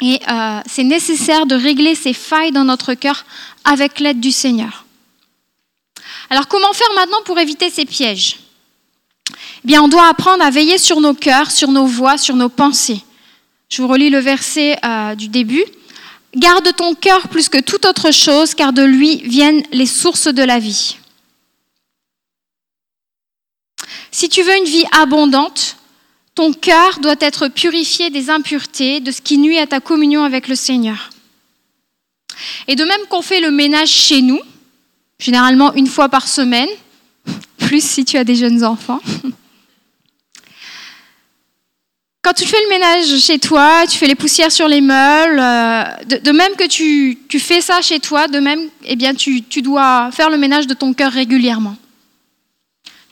[0.02, 3.24] Et euh, c'est nécessaire de régler ces failles dans notre cœur
[3.64, 4.86] avec l'aide du Seigneur.
[6.30, 8.38] Alors comment faire maintenant pour éviter ces pièges?
[9.30, 12.48] Eh bien, on doit apprendre à veiller sur nos cœurs, sur nos voix, sur nos
[12.48, 13.02] pensées.
[13.68, 15.64] Je vous relis le verset euh, du début.
[16.34, 20.42] Garde ton cœur plus que toute autre chose, car de lui viennent les sources de
[20.42, 20.96] la vie.
[24.12, 25.76] Si tu veux une vie abondante,
[26.40, 30.48] ton cœur doit être purifié des impuretés, de ce qui nuit à ta communion avec
[30.48, 31.10] le Seigneur.
[32.66, 34.40] Et de même qu'on fait le ménage chez nous,
[35.18, 36.70] généralement une fois par semaine,
[37.58, 39.02] plus si tu as des jeunes enfants,
[42.22, 45.84] Quand tu fais le ménage chez toi, tu fais les poussières sur les meubles, euh,
[46.22, 50.28] de, même que tu, fais ça chez toi, de même, eh bien, tu, dois faire
[50.28, 51.76] le ménage de ton cœur régulièrement.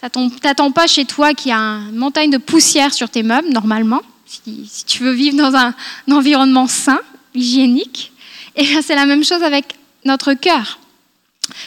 [0.01, 4.03] T'attends pas chez toi qu'il y a une montagne de poussière sur tes meubles, normalement,
[4.27, 5.75] si, tu veux vivre dans un,
[6.11, 7.01] environnement sain,
[7.35, 8.13] hygiénique.
[8.55, 9.75] Et eh c'est la même chose avec
[10.05, 10.79] notre cœur.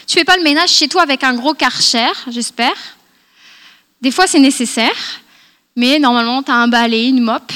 [0.06, 2.74] Tu fais pas le ménage chez toi avec un gros karcher, j'espère.
[4.00, 5.20] Des fois, c'est nécessaire.
[5.76, 7.52] Mais normalement, tu as un balai, une mop.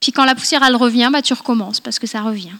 [0.00, 2.56] Puis quand la poussière, elle revient, bah, tu recommences parce que ça revient.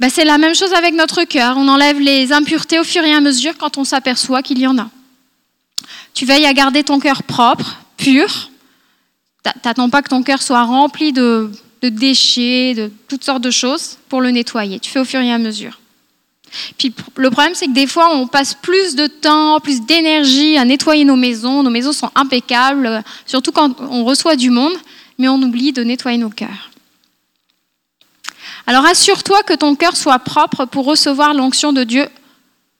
[0.00, 1.56] Bah, c'est la même chose avec notre cœur.
[1.56, 4.78] On enlève les impuretés au fur et à mesure quand on s'aperçoit qu'il y en
[4.78, 4.88] a.
[6.14, 8.50] Tu veilles à garder ton cœur propre, pur.
[9.62, 11.50] T'attends pas que ton cœur soit rempli de,
[11.82, 14.80] de déchets, de toutes sortes de choses pour le nettoyer.
[14.80, 15.78] Tu fais au fur et à mesure.
[16.76, 20.64] Puis le problème, c'est que des fois, on passe plus de temps, plus d'énergie à
[20.64, 21.62] nettoyer nos maisons.
[21.62, 24.74] Nos maisons sont impeccables, surtout quand on reçoit du monde,
[25.18, 26.70] mais on oublie de nettoyer nos cœurs.
[28.66, 32.06] Alors assure-toi que ton cœur soit propre pour recevoir l'onction de Dieu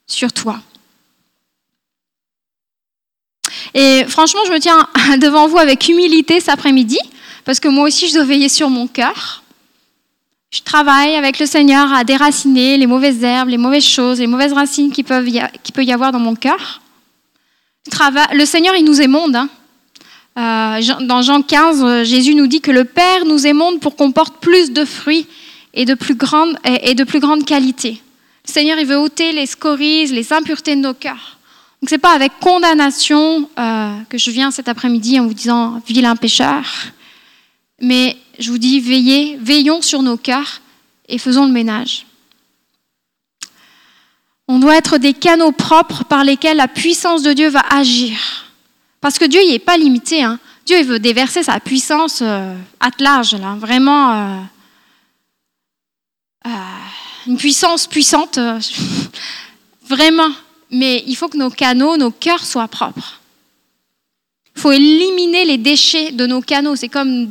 [0.07, 0.59] sur toi.
[3.73, 6.99] Et franchement, je me tiens devant vous avec humilité cet après-midi,
[7.45, 9.43] parce que moi aussi, je dois veiller sur mon cœur.
[10.51, 14.53] Je travaille avec le Seigneur à déraciner les mauvaises herbes, les mauvaises choses, les mauvaises
[14.53, 15.03] racines qui
[15.63, 16.81] qui peut y avoir dans mon cœur.
[18.33, 19.35] Le Seigneur, il nous émonde.
[19.35, 19.49] Hein.
[20.37, 24.37] Euh, dans Jean 15, Jésus nous dit que le Père nous émonde pour qu'on porte
[24.39, 25.27] plus de fruits
[25.73, 28.01] et de plus grande, et de plus grande qualité.
[28.47, 31.38] Le Seigneur, il veut ôter les scories, les impuretés de nos cœurs.
[31.81, 36.15] Donc, c'est pas avec condamnation euh, que je viens cet après-midi en vous disant vilain
[36.15, 36.63] pécheur,
[37.79, 40.61] mais je vous dis, veillez, veillons sur nos cœurs
[41.07, 42.05] et faisons le ménage.
[44.47, 48.17] On doit être des canaux propres par lesquels la puissance de Dieu va agir.
[48.99, 50.23] Parce que Dieu, n'est pas limité.
[50.23, 50.39] Hein.
[50.65, 54.11] Dieu, veut déverser sa puissance euh, à large, là, vraiment.
[54.11, 54.41] Euh,
[56.47, 56.49] euh,
[57.27, 58.39] une puissance puissante,
[59.87, 60.31] vraiment.
[60.71, 63.19] Mais il faut que nos canaux, nos cœurs soient propres.
[64.55, 66.75] Il faut éliminer les déchets de nos canaux.
[66.75, 67.27] C'est comme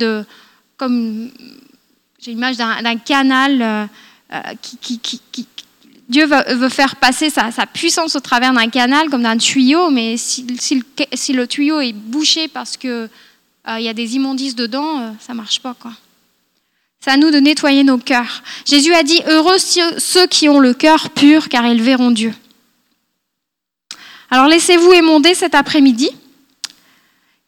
[2.21, 3.87] j'ai l'image d'un canal euh,
[4.33, 4.41] euh,
[4.81, 5.21] qui,
[6.09, 10.45] Dieu veut, faire passer sa, puissance au travers d'un canal comme d'un tuyau, mais si,
[10.45, 13.11] le, tuyau est bouché parce qu'il
[13.67, 15.77] y a des immondices dedans, ça ne marche pas.
[17.01, 18.43] C'est à nous de nettoyer nos cœurs.
[18.65, 22.33] Jésus a dit, heureux ceux qui ont le cœur pur, car ils verront Dieu.
[24.31, 26.11] Alors laissez-vous émonder cet après-midi.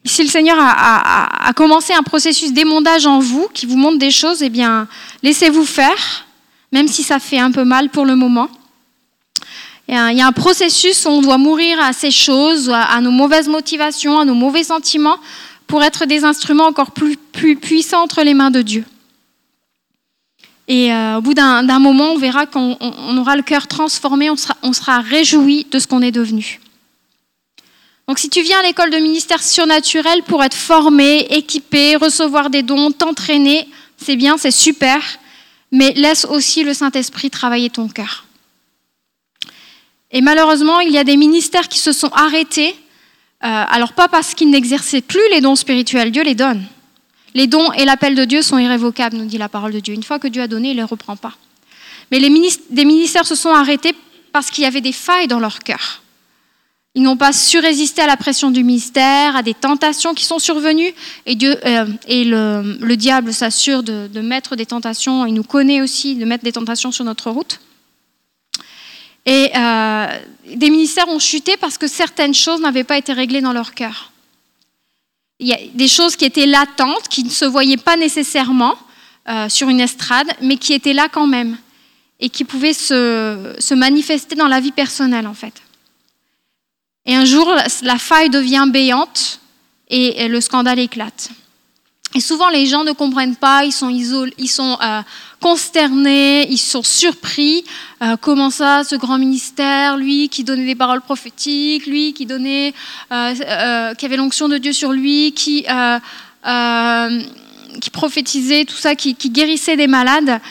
[0.03, 4.41] Si le Seigneur a, commencé un processus d'émondage en vous, qui vous montre des choses,
[4.41, 4.87] eh bien,
[5.21, 6.25] laissez-vous faire,
[6.71, 8.49] même si ça fait un peu mal pour le moment.
[9.87, 13.47] Il y a un processus où on doit mourir à ces choses, à nos mauvaises
[13.47, 15.17] motivations, à nos mauvais sentiments,
[15.67, 18.85] pour être des instruments encore plus, plus puissants entre les mains de Dieu.
[20.67, 22.77] Et euh, au bout d'un moment, on verra qu'on
[23.17, 26.59] aura le cœur transformé, on sera, on sera réjoui de ce qu'on est devenu.
[28.07, 32.63] Donc si tu viens à l'école de ministère surnaturel pour être formé, équipé, recevoir des
[32.63, 35.01] dons, t'entraîner, c'est bien, c'est super,
[35.71, 38.25] mais laisse aussi le Saint-Esprit travailler ton cœur.
[40.11, 42.75] Et malheureusement, il y a des ministères qui se sont arrêtés,
[43.43, 46.65] euh, alors pas parce qu'ils n'exerçaient plus les dons spirituels, Dieu les donne.
[47.33, 49.93] Les dons et l'appel de Dieu sont irrévocables, nous dit la parole de Dieu.
[49.93, 51.33] Une fois que Dieu a donné, il ne les reprend pas.
[52.11, 52.29] Mais les
[52.69, 53.95] des ministères se sont arrêtés
[54.33, 56.00] parce qu'il y avait des failles dans leur cœur.
[56.93, 60.39] Ils n'ont pas su résister à la pression du ministère, à des tentations qui sont
[60.39, 60.93] survenues.
[61.25, 66.43] Et, euh, le, diable s'assure de, mettre des tentations, il nous connaît aussi, de mettre
[66.43, 67.61] des tentations sur notre route.
[69.25, 70.07] Et euh,
[70.53, 74.11] des ministères ont chuté parce que certaines choses n'avaient pas été réglées dans leur cœur.
[75.39, 78.75] Il y a des choses qui étaient latentes, qui ne se voyaient pas nécessairement
[79.29, 81.57] euh, sur une estrade, mais qui étaient là quand même
[82.19, 85.53] et qui pouvaient se manifester dans la vie personnelle en fait.
[87.05, 89.39] Et un jour, la faille devient béante
[89.89, 91.31] et le scandale éclate.
[92.13, 95.01] Et souvent, les gens ne comprennent pas, ils sont, euh,
[95.39, 97.63] consternés, ils sont surpris.
[98.01, 102.73] Euh, comment ça, ce grand ministère, lui qui donnait des paroles prophétiques, lui qui donnait,
[103.13, 105.65] euh, qui avait l'onction de Dieu sur lui, qui,
[107.93, 110.41] prophétisait tout ça, qui, guérissait des malades.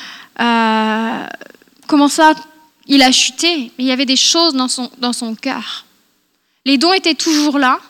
[1.87, 2.33] comment ça,
[2.87, 5.85] il a chuté il y avait des choses dans son cœur.
[6.65, 7.81] Les dons étaient toujours là.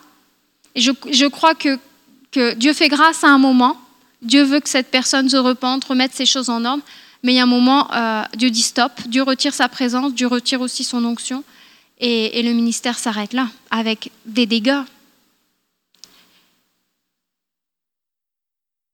[0.75, 1.79] Et je, crois que,
[2.55, 3.81] Dieu fait grâce à un moment.
[4.23, 6.83] Dieu veut que cette personne se repente, remette ses choses en ordre.
[7.23, 8.93] Mais il y a un moment, euh, Dieu dit stop.
[9.07, 10.15] Dieu retire sa présence.
[10.15, 11.45] Dieu retire aussi son onction.
[11.99, 14.83] Et, le ministère s'arrête là, avec des dégâts.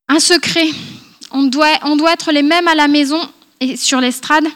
[0.08, 0.68] Un secret.
[1.30, 3.20] On doit, on doit être les mêmes à la maison
[3.60, 4.46] et sur l'estrade.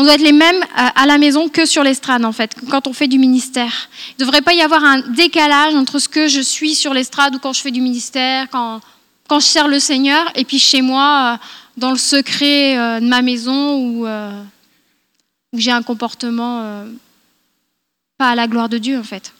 [0.00, 2.88] On doit être les mêmes euh, à la maison que sur l'estrade, en fait, quand
[2.88, 3.90] on fait du ministère.
[4.08, 7.34] Il ne devrait pas y avoir un décalage entre ce que je suis sur l'estrade
[7.34, 8.80] ou quand je fais du ministère, quand,
[9.30, 11.46] je sers le Seigneur, et puis chez moi, euh,
[11.76, 14.06] dans le secret euh, de ma maison, où
[15.52, 16.86] j'ai un comportement
[18.16, 19.34] pas à la gloire de Dieu, en fait.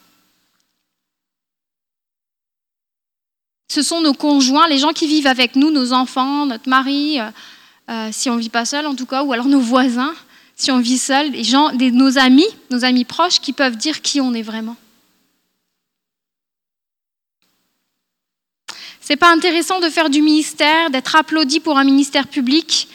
[3.68, 7.18] Ce sont nos conjoints, les gens qui vivent avec nous, nos enfants, notre mari,
[8.10, 10.12] si on ne vit pas seul en tout cas, ou alors nos voisins
[10.60, 14.20] si on vit seul, des gens, nos amis, nos amis proches qui peuvent dire qui
[14.20, 14.76] on est vraiment.
[19.00, 22.88] C'est pas intéressant de faire du ministère, d'être applaudi pour un ministère public,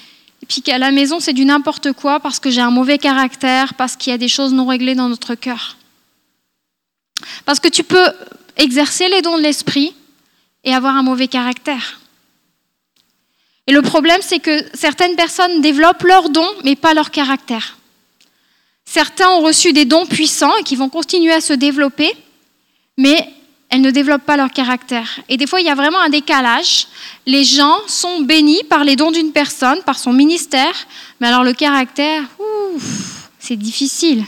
[0.43, 3.73] et puis qu'à la maison c'est du n'importe quoi parce que j'ai un mauvais caractère,
[3.73, 5.75] parce qu'il y a des choses non réglées dans notre cœur.
[7.45, 8.11] Parce que tu peux
[8.57, 9.95] exercer les dons de l'esprit
[10.63, 11.99] et avoir un mauvais caractère.
[13.67, 17.77] Et le problème, c'est que certaines personnes développent leurs dons, mais pas leur caractère.
[18.85, 22.11] Certains ont reçu des dons puissants et qui vont continuer à se développer,
[22.97, 23.27] mais
[23.69, 25.19] elles ne développent pas leur caractère.
[25.27, 26.87] Et des fois, il y a vraiment un décalage.
[27.25, 30.87] Les gens sont bénis par les dons d'une personne, par son ministère,
[31.19, 32.23] mais alors le caractère,
[33.39, 34.23] c'est difficile.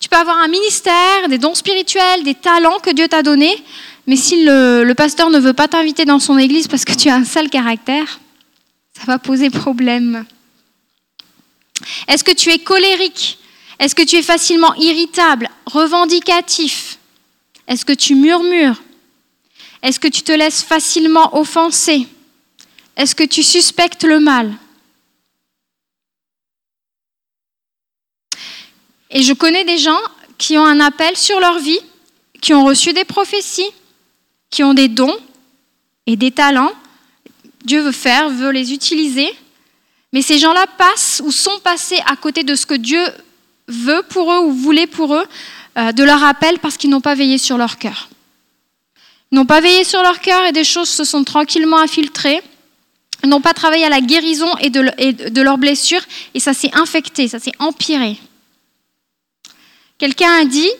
[0.00, 3.62] Tu peux avoir un ministère, des dons spirituels, des talents que Dieu t'a donnés,
[4.10, 7.14] mais si le, pasteur ne veut pas t'inviter dans son église parce que tu as
[7.14, 8.18] un sale caractère,
[8.98, 10.26] ça va poser problème.
[12.08, 13.38] Est-ce que tu es colérique?
[13.78, 16.98] Est-ce que tu es facilement irritable, revendicatif?
[17.68, 18.82] Est-ce que tu murmures?
[19.80, 22.08] Est-ce que tu te laisses facilement offenser?
[22.96, 24.52] Est-ce que tu suspectes le mal?
[29.10, 30.00] Et je connais des gens
[30.36, 31.78] qui ont un appel sur leur vie,
[32.40, 33.70] qui ont reçu des prophéties,
[34.50, 35.16] qui ont des dons
[36.06, 36.72] et des talents.
[37.64, 39.28] Dieu veut faire, veut les utiliser.
[40.12, 43.02] Mais ces gens-là passent ou sont passés à côté de ce que Dieu
[43.68, 45.24] veut pour eux ou voulait pour eux,
[45.78, 48.08] euh, de leur appel parce qu'ils n'ont pas veillé sur leur cœur.
[49.30, 52.42] Ils n'ont pas veillé sur leur cœur et des choses se sont tranquillement infiltrées.
[53.24, 56.02] N'ont pas travaillé à la guérison et de, de leurs blessures
[56.34, 58.18] et ça s'est infecté, ça s'est empiré.
[59.98, 60.70] Quelqu'un a dit,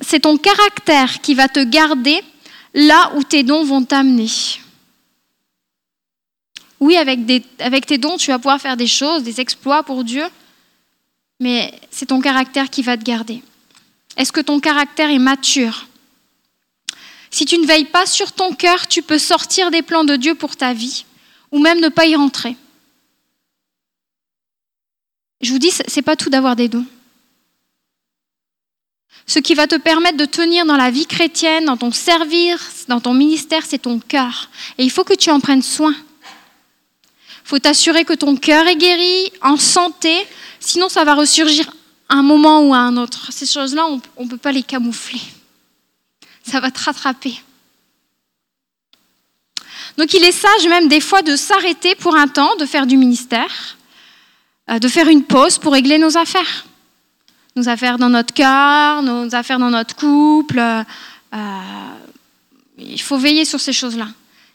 [0.00, 2.22] c'est ton caractère qui va te garder
[2.74, 4.28] là où tes dons vont t'amener.
[6.78, 10.24] Oui, avec, tes dons, tu vas pouvoir faire des choses, des exploits pour Dieu,
[11.38, 13.42] mais c'est ton caractère qui va te garder.
[14.16, 15.86] Est-ce que ton caractère est mature?
[17.30, 20.34] Si tu ne veilles pas sur ton cœur, tu peux sortir des plans de Dieu
[20.34, 21.04] pour ta vie
[21.52, 22.56] ou même ne pas y rentrer.
[25.40, 26.86] Je vous dis, ce n'est pas tout d'avoir des dons.
[29.30, 32.98] Ce qui va te permettre de tenir dans la vie chrétienne, dans ton service, dans
[32.98, 34.50] ton ministère, c'est ton cœur.
[34.76, 35.94] Et il faut que tu en prennes soin.
[35.94, 40.12] Il faut t'assurer que ton cœur est guéri, en santé,
[40.58, 41.70] sinon ça va ressurgir
[42.08, 43.30] un moment ou à un autre.
[43.30, 45.20] Ces choses-là, on ne peut pas les camoufler.
[46.42, 47.40] Ça va te rattraper.
[49.96, 52.96] Donc il est sage même des fois de s'arrêter pour un temps, de faire du
[52.96, 53.76] ministère,
[54.68, 56.64] euh, de faire une pause pour régler nos affaires.
[57.56, 60.58] Nos affaires dans notre cœur, nos affaires dans notre couple.
[60.60, 60.82] Euh,
[62.78, 64.08] il faut veiller sur ces choses-là.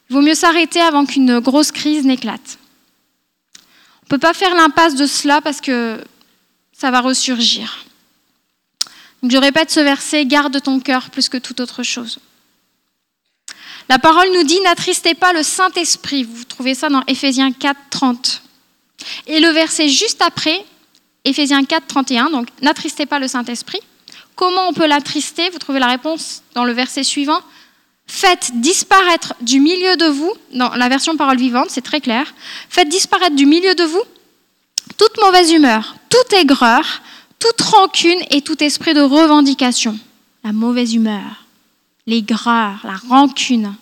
[0.08, 2.58] Il vaut mieux s'arrêter avant qu'une grosse crise n'éclate.
[3.56, 6.02] On ne peut pas faire l'impasse de cela parce que
[6.72, 7.86] ça va ressurgir.
[9.22, 12.18] Donc je répète ce verset, garde ton cœur plus que toute autre chose.
[13.88, 16.24] La parole nous dit n'attristez pas le Saint-Esprit.
[16.24, 18.42] Vous trouvez ça dans Éphésiens 4, 30.
[19.26, 20.64] Et le verset juste après,
[21.26, 23.80] Éphésiens 4, 31, donc n'attristez pas le Saint-Esprit.
[24.36, 25.50] Comment on peut l'attrister?
[25.50, 27.40] Vous trouvez la réponse dans le verset suivant.
[28.06, 32.32] Faites disparaître du milieu de vous, dans la version parole vivante, c'est très clair,
[32.70, 34.02] faites disparaître du milieu de vous
[34.96, 37.02] toute mauvaise humeur, toute aigreur,
[37.40, 39.98] toute rancune et tout esprit de revendication.
[40.44, 41.44] La mauvaise humeur,
[42.06, 43.74] l'aigreur, la rancune.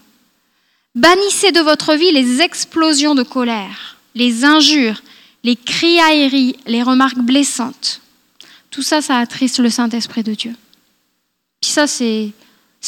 [0.94, 5.02] Bannissez de votre vie les explosions de colère, les injures,
[5.44, 8.00] les criailleries, les remarques blessantes.
[8.70, 10.54] Tout ça, ça attriste le Saint-Esprit de Dieu.
[11.60, 12.32] Puis ça, c'est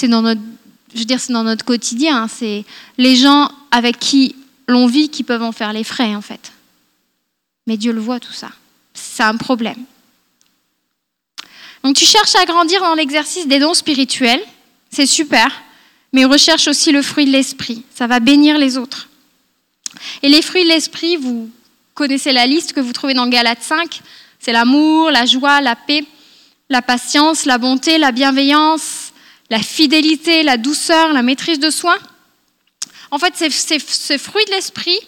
[0.08, 2.24] dans notre quotidien.
[2.24, 2.28] Hein.
[2.28, 2.64] C'est
[2.98, 4.34] les gens avec qui
[4.66, 6.52] l'on vit qui peuvent en faire les frais, en fait.
[7.68, 8.50] Mais Dieu le voit tout ça.
[8.94, 9.84] C'est un problème.
[11.84, 14.42] Donc tu cherches à grandir dans l'exercice des dons spirituels
[14.90, 15.50] c'est super,
[16.12, 17.82] mais recherche aussi le fruit de l'esprit.
[17.94, 19.08] Ça va bénir les autres.
[20.22, 21.50] Et les fruits de l'esprit, vous
[21.96, 24.00] connaissez la liste que vous trouvez dans Galates 5.
[24.38, 26.04] C'est l'amour, la joie, la paix,
[26.68, 29.12] la patience, la bonté, la bienveillance,
[29.50, 31.98] la fidélité, la douceur, la maîtrise de soi.
[33.10, 35.00] En fait, ces fruits de l'esprit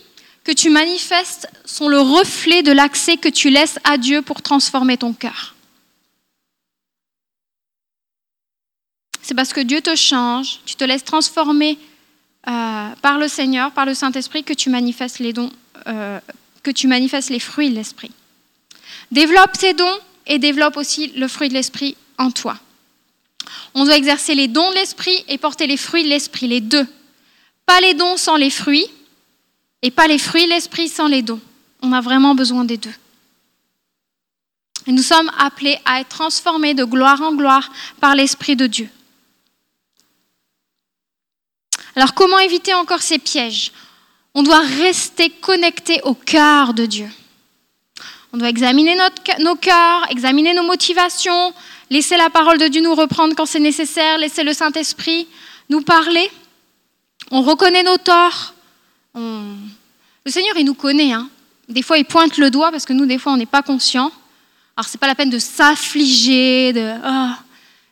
[0.42, 4.96] que tu manifestes sont le reflet de l'accès que tu laisses à Dieu pour transformer
[4.96, 5.54] ton cœur.
[9.28, 11.78] c'est parce que Dieu te change, tu te laisses transformer
[12.48, 15.52] euh, par le Seigneur, par le Saint-Esprit, que tu manifestes les dons,
[15.86, 16.18] euh,
[16.62, 18.10] que tu manifestes les fruits de l'Esprit.
[19.10, 22.58] Développe tes dons et développe aussi le fruit de l'Esprit en toi.
[23.74, 26.86] On doit exercer les dons de l'Esprit et porter les fruits de l'Esprit, les deux.
[27.66, 28.86] Pas les dons sans les fruits
[29.82, 31.40] et pas les fruits de l'Esprit sans les dons.
[31.82, 32.94] On a vraiment besoin des deux.
[34.86, 38.88] Et nous sommes appelés à être transformés de gloire en gloire par l'Esprit de Dieu.
[41.94, 43.72] Alors comment éviter encore ces pièges?
[44.34, 47.08] On doit rester connecté au cœur de Dieu.
[48.32, 48.96] On doit examiner
[49.40, 51.54] nos cœurs, examiner nos motivations,
[51.90, 55.26] laisser la parole de Dieu nous reprendre quand c'est nécessaire, laisser le Saint-Esprit
[55.70, 56.30] nous parler.
[57.30, 58.54] On reconnaît nos torts.
[59.14, 61.12] Le Seigneur, il nous connaît.
[61.12, 61.28] Hein.
[61.68, 64.12] Des fois, il pointe le doigt parce que nous, des fois, on n'est pas conscients.
[64.76, 66.94] Alors, ce n'est pas la peine de s'affliger, de...
[67.02, 67.38] Ah.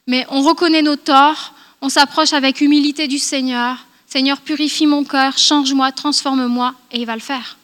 [0.07, 3.86] mais on reconnaît nos torts, on s'approche avec humilité du Seigneur
[4.17, 7.59] Seigneur, purifie mon cœur, change-moi, transforme-moi, et il va le faire.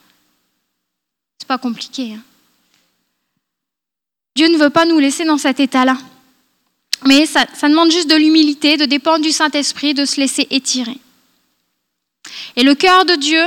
[1.38, 2.12] C'est pas compliqué.
[2.12, 2.20] Hein.
[4.36, 5.96] Dieu ne veut pas nous laisser dans cet état-là.
[7.06, 10.98] Mais ça, demande juste de l'humilité, de dépendre du Saint-Esprit, de se laisser étirer.
[12.56, 13.42] Et le cœur de Dieu,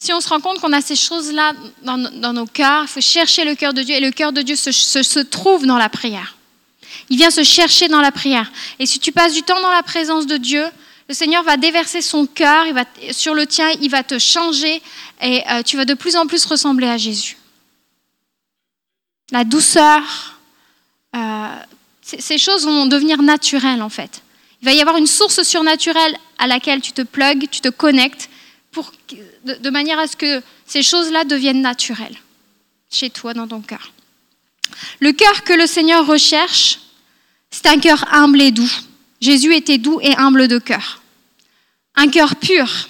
[0.00, 1.52] si on se rend compte qu'on a ces choses-là
[1.82, 3.94] dans, nos cœurs, il faut chercher le cœur de Dieu.
[3.94, 6.36] Et le cœur de Dieu se trouve dans la prière.
[7.10, 8.50] Il vient se chercher dans la prière.
[8.80, 10.64] Et si tu passes du temps dans la présence de Dieu,
[11.08, 12.66] le Seigneur va déverser son cœur
[13.12, 14.82] sur le tien, il va te changer
[15.22, 17.38] et euh, tu vas de plus en plus ressembler à Jésus.
[19.30, 20.38] La douceur,
[21.16, 21.56] euh,
[22.02, 24.22] ces choses vont devenir naturelles en fait.
[24.60, 28.28] Il va y avoir une source surnaturelle à laquelle tu te plugues, tu te connectes,
[29.44, 32.16] de manière à ce que ces choses-là deviennent naturelles
[32.90, 33.92] chez toi, dans ton cœur.
[35.00, 36.80] Le cœur que le Seigneur recherche,
[37.50, 38.70] c'est un cœur humble et doux.
[39.20, 41.02] Jésus était doux et humble de cœur.
[41.96, 42.88] un cœur pur.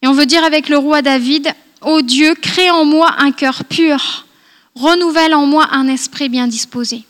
[0.00, 3.64] Et on veut dire avec le roi David, Ô Dieu, crée en moi un cœur
[3.64, 4.26] pur,
[4.74, 7.04] renouvelle en moi un esprit bien disposé.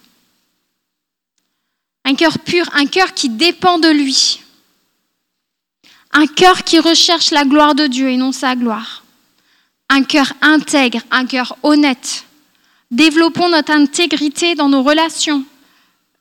[2.05, 4.40] Un cœur pur, un cœur qui dépend de lui.
[6.12, 9.05] Un cœur qui recherche la gloire de Dieu et non sa gloire.
[9.88, 12.24] Un cœur intègre, un cœur honnête.
[12.90, 15.45] Développons notre intégrité dans nos relations,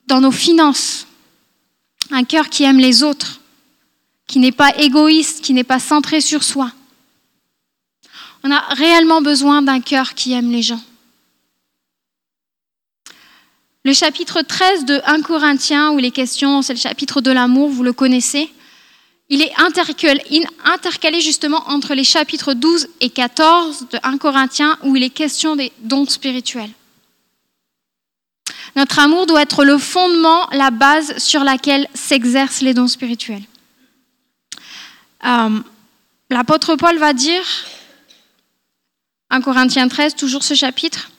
[0.07, 1.07] dans nos finances.
[2.15, 3.39] Un cœur qui aime les autres,
[4.27, 6.71] qui n'est pas égoïste, qui n'est pas centré sur soi.
[8.43, 10.81] On a réellement besoin d'un cœur qui aime les gens.
[13.83, 17.81] Le chapitre 13 de 1 Corinthiens, où les questions, c'est le chapitre de l'amour, vous
[17.81, 18.51] le connaissez,
[19.29, 25.01] il est intercalé justement entre les chapitres 12 et 14 de 1 Corinthiens, où il
[25.01, 26.69] est question des dons spirituels.
[28.75, 33.43] Notre amour doit être le fondement, la base sur laquelle s'exercent les dons spirituels.
[35.25, 35.59] Euh,
[36.29, 37.43] l'apôtre Paul va dire
[39.29, 41.11] 1 Corinthiens 13, toujours ce chapitre.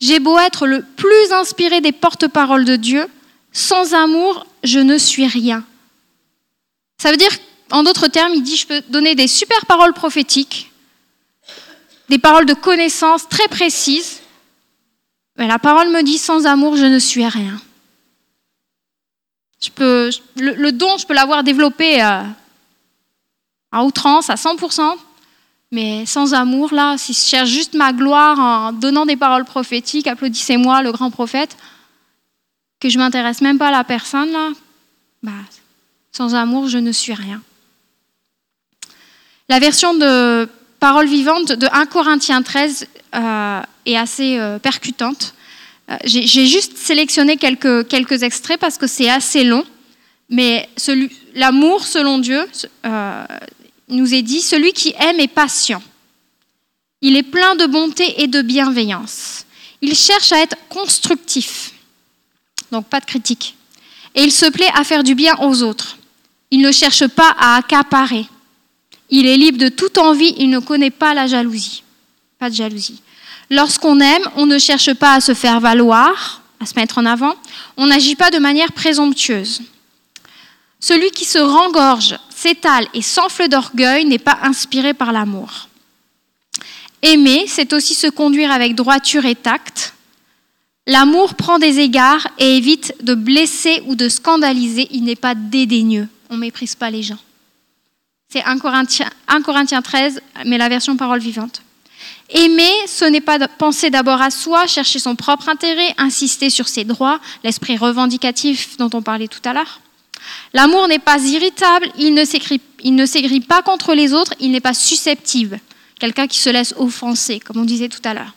[0.00, 3.06] J'ai beau être le plus inspiré des porte-paroles de Dieu,
[3.52, 5.64] sans amour, je ne suis rien.
[6.98, 7.30] Ça veut dire,
[7.70, 10.72] en d'autres termes, il dit, je peux donner des super paroles prophétiques,
[12.08, 14.21] des paroles de connaissance très précises,
[15.36, 17.60] mais la parole me dit, sans amour, je ne suis rien.
[19.60, 22.22] Je peux, le, don, je peux l'avoir développé euh,
[23.70, 24.96] à outrance, à 100%,
[25.70, 30.06] mais sans amour, là, si je cherche juste ma gloire en donnant des paroles prophétiques,
[30.06, 31.56] applaudissez-moi, le grand prophète,
[32.80, 34.50] que je m'intéresse même pas à la personne, là,
[35.22, 35.30] bah,
[36.10, 37.40] sans amour, je ne suis rien.
[39.48, 40.48] La version de
[40.80, 45.34] Parole vivante de 1 Corinthiens 13 euh, est assez euh, percutante.
[45.90, 49.64] Euh, j'ai juste sélectionné quelques, quelques extraits parce que c'est assez long,
[50.30, 50.68] mais
[51.34, 52.46] l'amour selon Dieu,
[53.88, 55.82] nous est dit, celui qui aime est patient.
[57.02, 59.44] Il est plein de bonté et de bienveillance.
[59.82, 61.72] Il cherche à être constructif,
[62.70, 63.56] donc pas de critique.
[64.14, 65.98] Et il se plaît à faire du bien aux autres.
[66.50, 68.26] Il ne cherche pas à accaparer.
[69.10, 71.81] Il est libre de toute envie, il ne connaît pas la jalousie.
[72.42, 73.00] Pas de jalousie.
[73.50, 77.36] Lorsqu'on aime, on ne cherche pas à se faire valoir, à se mettre en avant.
[77.76, 79.62] On n'agit pas de manière présomptueuse.
[80.80, 85.68] Celui qui se rengorge s'étale et s'enfle d'orgueil n'est pas inspiré par l'amour.
[87.02, 89.94] Aimer, c'est aussi se conduire avec droiture et tact.
[90.88, 94.88] L'amour prend des égards et évite de blesser ou de scandaliser.
[94.90, 96.08] Il n'est pas dédaigneux.
[96.28, 97.20] On ne méprise pas les gens.
[98.30, 101.62] C'est 1 Corinthiens, 1 Corinthiens 13, mais la version parole vivante.
[102.34, 106.84] Aimer, ce n'est pas penser d'abord à soi, chercher son propre intérêt, insister sur ses
[106.84, 109.80] droits, l'esprit revendicatif dont on parlait tout à l'heure.
[110.54, 115.60] L'amour n'est pas irritable, il ne s'écrit pas contre les autres, il n'est pas susceptible.
[115.98, 118.34] Quelqu'un qui se laisse offenser, comme on disait tout à l'heure.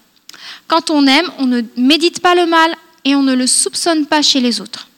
[0.67, 2.75] Quand on aime, on ne médite pas le mal
[3.05, 4.89] et on ne le soupçonne pas chez les autres.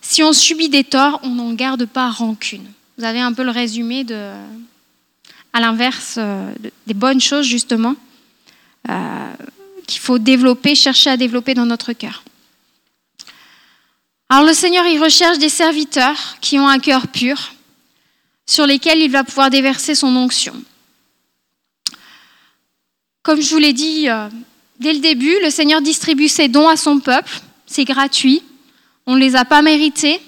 [0.00, 2.66] Si on subit des torts, on n'en garde pas rancune.
[2.98, 4.32] Vous avez un peu le résumé de,
[5.56, 6.52] à l'inverse euh,
[6.86, 7.96] des bonnes choses, justement,
[8.90, 9.32] euh,
[9.86, 12.22] qu'il faut développer, chercher à développer dans notre cœur.
[14.28, 17.54] Alors le Seigneur, il recherche des serviteurs qui ont un cœur pur,
[18.44, 20.52] sur lesquels il va pouvoir déverser son onction.
[23.22, 24.28] Comme je vous l'ai dit euh,
[24.78, 28.42] dès le début, le Seigneur distribue ses dons à son peuple, c'est gratuit,
[29.06, 30.20] on ne les a pas mérités,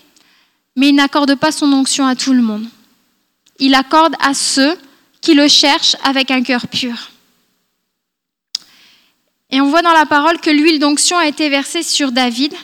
[0.75, 2.67] mais il n'accorde pas son onction à tout le monde.
[3.59, 4.75] Il accorde à ceux
[5.21, 7.11] qui le cherchent avec un cœur pur.
[9.51, 12.55] Et on voit dans la parole que l'huile d'onction a été versée sur David,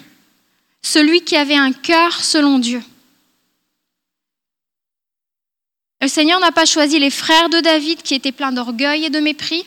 [0.82, 2.82] celui qui avait un cœur selon Dieu.
[6.02, 9.20] Le Seigneur n'a pas choisi les frères de David qui étaient pleins d'orgueil et de
[9.20, 9.66] mépris.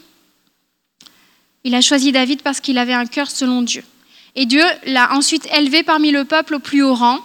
[1.63, 3.83] Il a choisi David parce qu'il avait un cœur selon Dieu.
[4.35, 7.19] Et Dieu l'a ensuite élevé parmi le peuple au plus haut rang.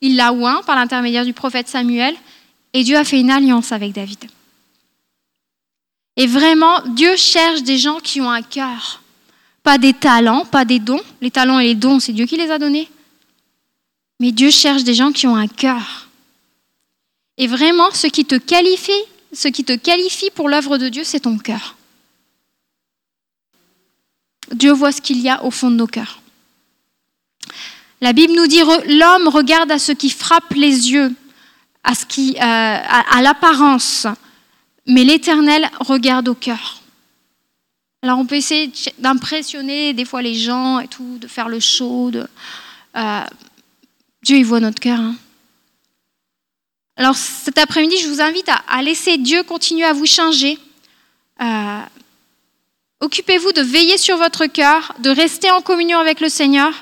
[0.00, 2.16] Il l'a oint par l'intermédiaire du prophète Samuel.
[2.72, 4.24] Et Dieu a fait une alliance avec David.
[6.16, 9.02] Et vraiment, Dieu cherche des gens qui ont un cœur.
[9.62, 11.02] Pas des talents, pas des dons.
[11.20, 12.88] Les talents et les dons, c'est Dieu qui les a donnés.
[14.20, 16.08] Mais Dieu cherche des gens qui ont un cœur.
[17.36, 18.92] Et vraiment, ce qui te qualifie,
[19.32, 21.76] ce qui te qualifie pour l'œuvre de Dieu, c'est ton cœur.
[24.52, 26.20] Dieu voit ce qu'il y a au fond de nos cœurs.
[28.00, 31.14] La Bible nous dit l'homme regarde à ce qui frappe les yeux,
[31.82, 34.06] à, ce qui, euh, à, l'apparence,
[34.86, 36.82] mais l'Éternel regarde au cœur.
[38.02, 42.10] Alors on peut essayer d'impressionner des fois les gens et tout, de faire le show,
[42.96, 43.20] euh,
[44.22, 44.98] Dieu, il voit notre cœur.
[44.98, 45.16] Hein.
[46.96, 50.58] Alors cet après-midi, je vous invite à, laisser Dieu continuer à vous changer.
[51.42, 51.80] Euh,
[53.00, 56.72] Occupez-vous de veiller sur votre cœur, de rester en communion avec le Seigneur.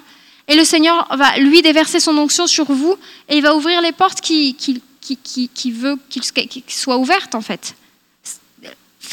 [0.46, 2.96] Et le Seigneur va lui déverser son onction sur vous
[3.28, 7.34] et il va ouvrir les portes qui, qui, qui, qui, qui veut qu'ils soient ouvertes
[7.34, 7.74] en fait.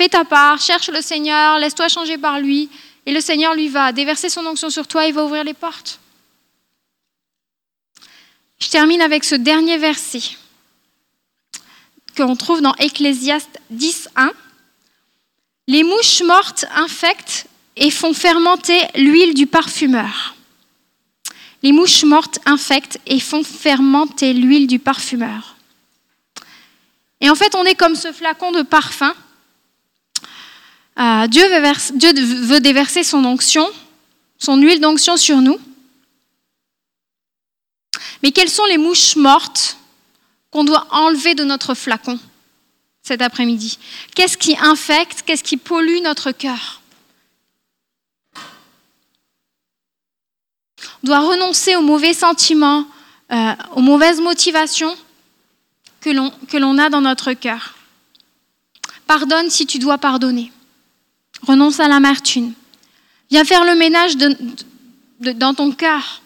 [0.02, 2.72] Fais ta part, cherche le Seigneur, laisse-toi changer par lui
[3.06, 6.00] et le Seigneur lui va déverser son onction sur toi, il va ouvrir les portes.
[8.58, 10.24] Je termine avec ce dernier verset
[12.18, 14.32] qu'on trouve dans Ecclésiaste 10, 1.
[15.68, 17.46] Les mouches mortes infectent
[17.76, 20.34] et font fermenter l'huile du parfumeur.
[21.62, 25.58] Les mouches mortes infectent et font fermenter l'huile du parfumeur.
[27.20, 29.14] Et en fait, on est comme ce flacon de parfum.
[31.02, 33.68] Euh, Dieu, veut déverser son onction,
[34.38, 35.60] son huile d'onction sur nous.
[38.22, 39.78] Mais quelles sont les mouches mortes
[40.52, 42.20] qu'on doit enlever de notre flacon
[43.02, 43.80] cet après-midi?
[44.14, 46.82] Qu'est-ce qui infecte, qu'est-ce qui pollue notre cœur?
[51.04, 52.86] On doit renoncer aux mauvais sentiments,
[53.32, 54.96] euh, aux mauvaises motivations
[56.02, 57.74] que l'on a dans notre cœur.
[59.08, 60.52] Pardonne si tu dois pardonner.
[61.48, 62.54] Renonce à l'amertume.
[63.30, 64.16] Viens faire le ménage
[65.20, 66.22] dans ton cœur.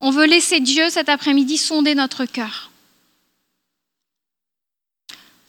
[0.00, 2.70] On veut laisser Dieu cet après-midi sonder notre cœur.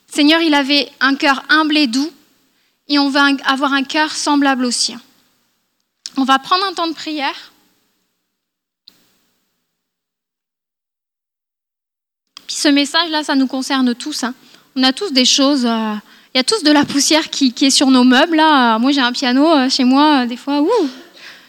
[0.07, 2.11] Seigneur, il avait un cœur humble et doux
[2.87, 5.01] et on veut avoir un cœur semblable au sien.
[6.15, 7.51] On va prendre un temps de prière.
[12.47, 14.23] Puis ce message-là, ça nous concerne tous.
[14.23, 14.33] Hein.
[14.77, 15.65] On a tous des choses.
[15.65, 15.95] Euh,
[16.35, 18.35] il y a tous de la poussière qui, est sur nos meubles.
[18.35, 18.77] Là.
[18.77, 20.27] Moi, j'ai un piano euh, chez moi.
[20.27, 20.89] des fois, ouh,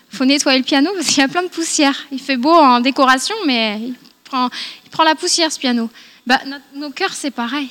[0.08, 2.06] faut nettoyer le piano parce qu'il y a plein de poussière.
[2.10, 4.48] Il fait beau en décoration, mais il prend,
[5.04, 5.90] la poussière, ce piano.
[6.26, 6.40] Bah,
[6.74, 7.68] nos cœurs, c'est pareil.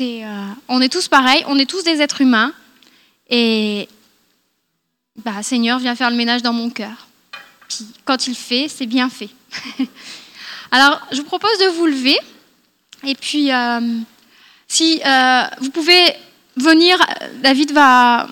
[0.00, 1.44] Euh, on est tous pareils.
[1.48, 2.54] On est tous des êtres humains.
[3.28, 3.86] Et
[5.22, 7.08] bah, Seigneur, viens faire le ménage dans mon cœur.
[7.68, 9.28] Puis quand il fait, c'est bien fait.
[10.70, 12.16] Alors, je vous propose de vous lever.
[13.06, 14.00] Et puis, euh,
[14.68, 16.14] si euh, vous pouvez
[16.56, 16.98] venir,
[17.42, 18.26] David va,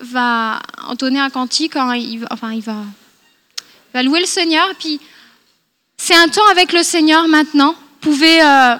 [0.00, 2.76] va entonner un cantique, hein, il, enfin, il va,
[3.94, 4.68] va louer le Seigneur.
[4.78, 5.00] Puis,
[5.96, 7.74] c'est un temps avec le Seigneur maintenant.
[7.74, 8.74] Vous pouvez euh,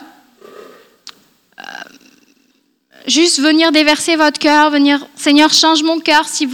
[1.59, 1.63] euh,
[3.07, 6.49] juste venir déverser votre cœur, venir, Seigneur, change mon cœur si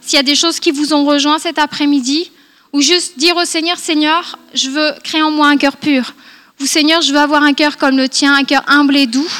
[0.00, 2.30] s'il y a des choses qui vous ont rejoint cet après-midi,
[2.72, 6.14] ou juste dire au Seigneur, Seigneur, je veux créer en moi un cœur pur.
[6.60, 9.30] Ou Seigneur, je veux avoir un cœur comme le tien, un cœur humble et doux.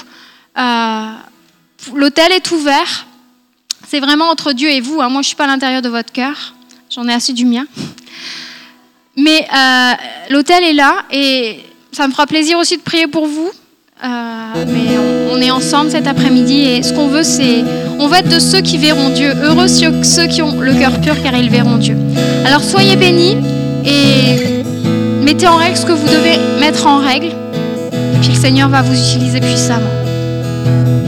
[0.59, 1.13] Euh,
[1.95, 3.07] L'hôtel est ouvert.
[3.87, 5.01] C'est vraiment entre Dieu et vous.
[5.01, 5.09] Hein.
[5.09, 6.55] Moi, je ne suis pas à l'intérieur de votre cœur.
[6.91, 7.67] J'en ai assez du mien.
[9.17, 9.93] Mais euh,
[10.31, 11.61] l'hôtel est là et
[11.93, 13.51] ça me fera plaisir aussi de prier pour vous.
[14.05, 17.65] Euh, mais on, on, est ensemble cet après-midi et ce qu'on veut, c'est.
[17.99, 19.33] On veut être de ceux qui verront Dieu.
[19.43, 21.97] Heureux ceux qui ont le cœur pur car ils verront Dieu.
[22.45, 23.39] Alors soyez bénis
[23.87, 24.63] et
[25.23, 27.29] mettez en règle ce que vous devez mettre en règle.
[27.29, 30.06] Et puis le Seigneur va vous utiliser puissamment.
[30.67, 31.06] Thank you.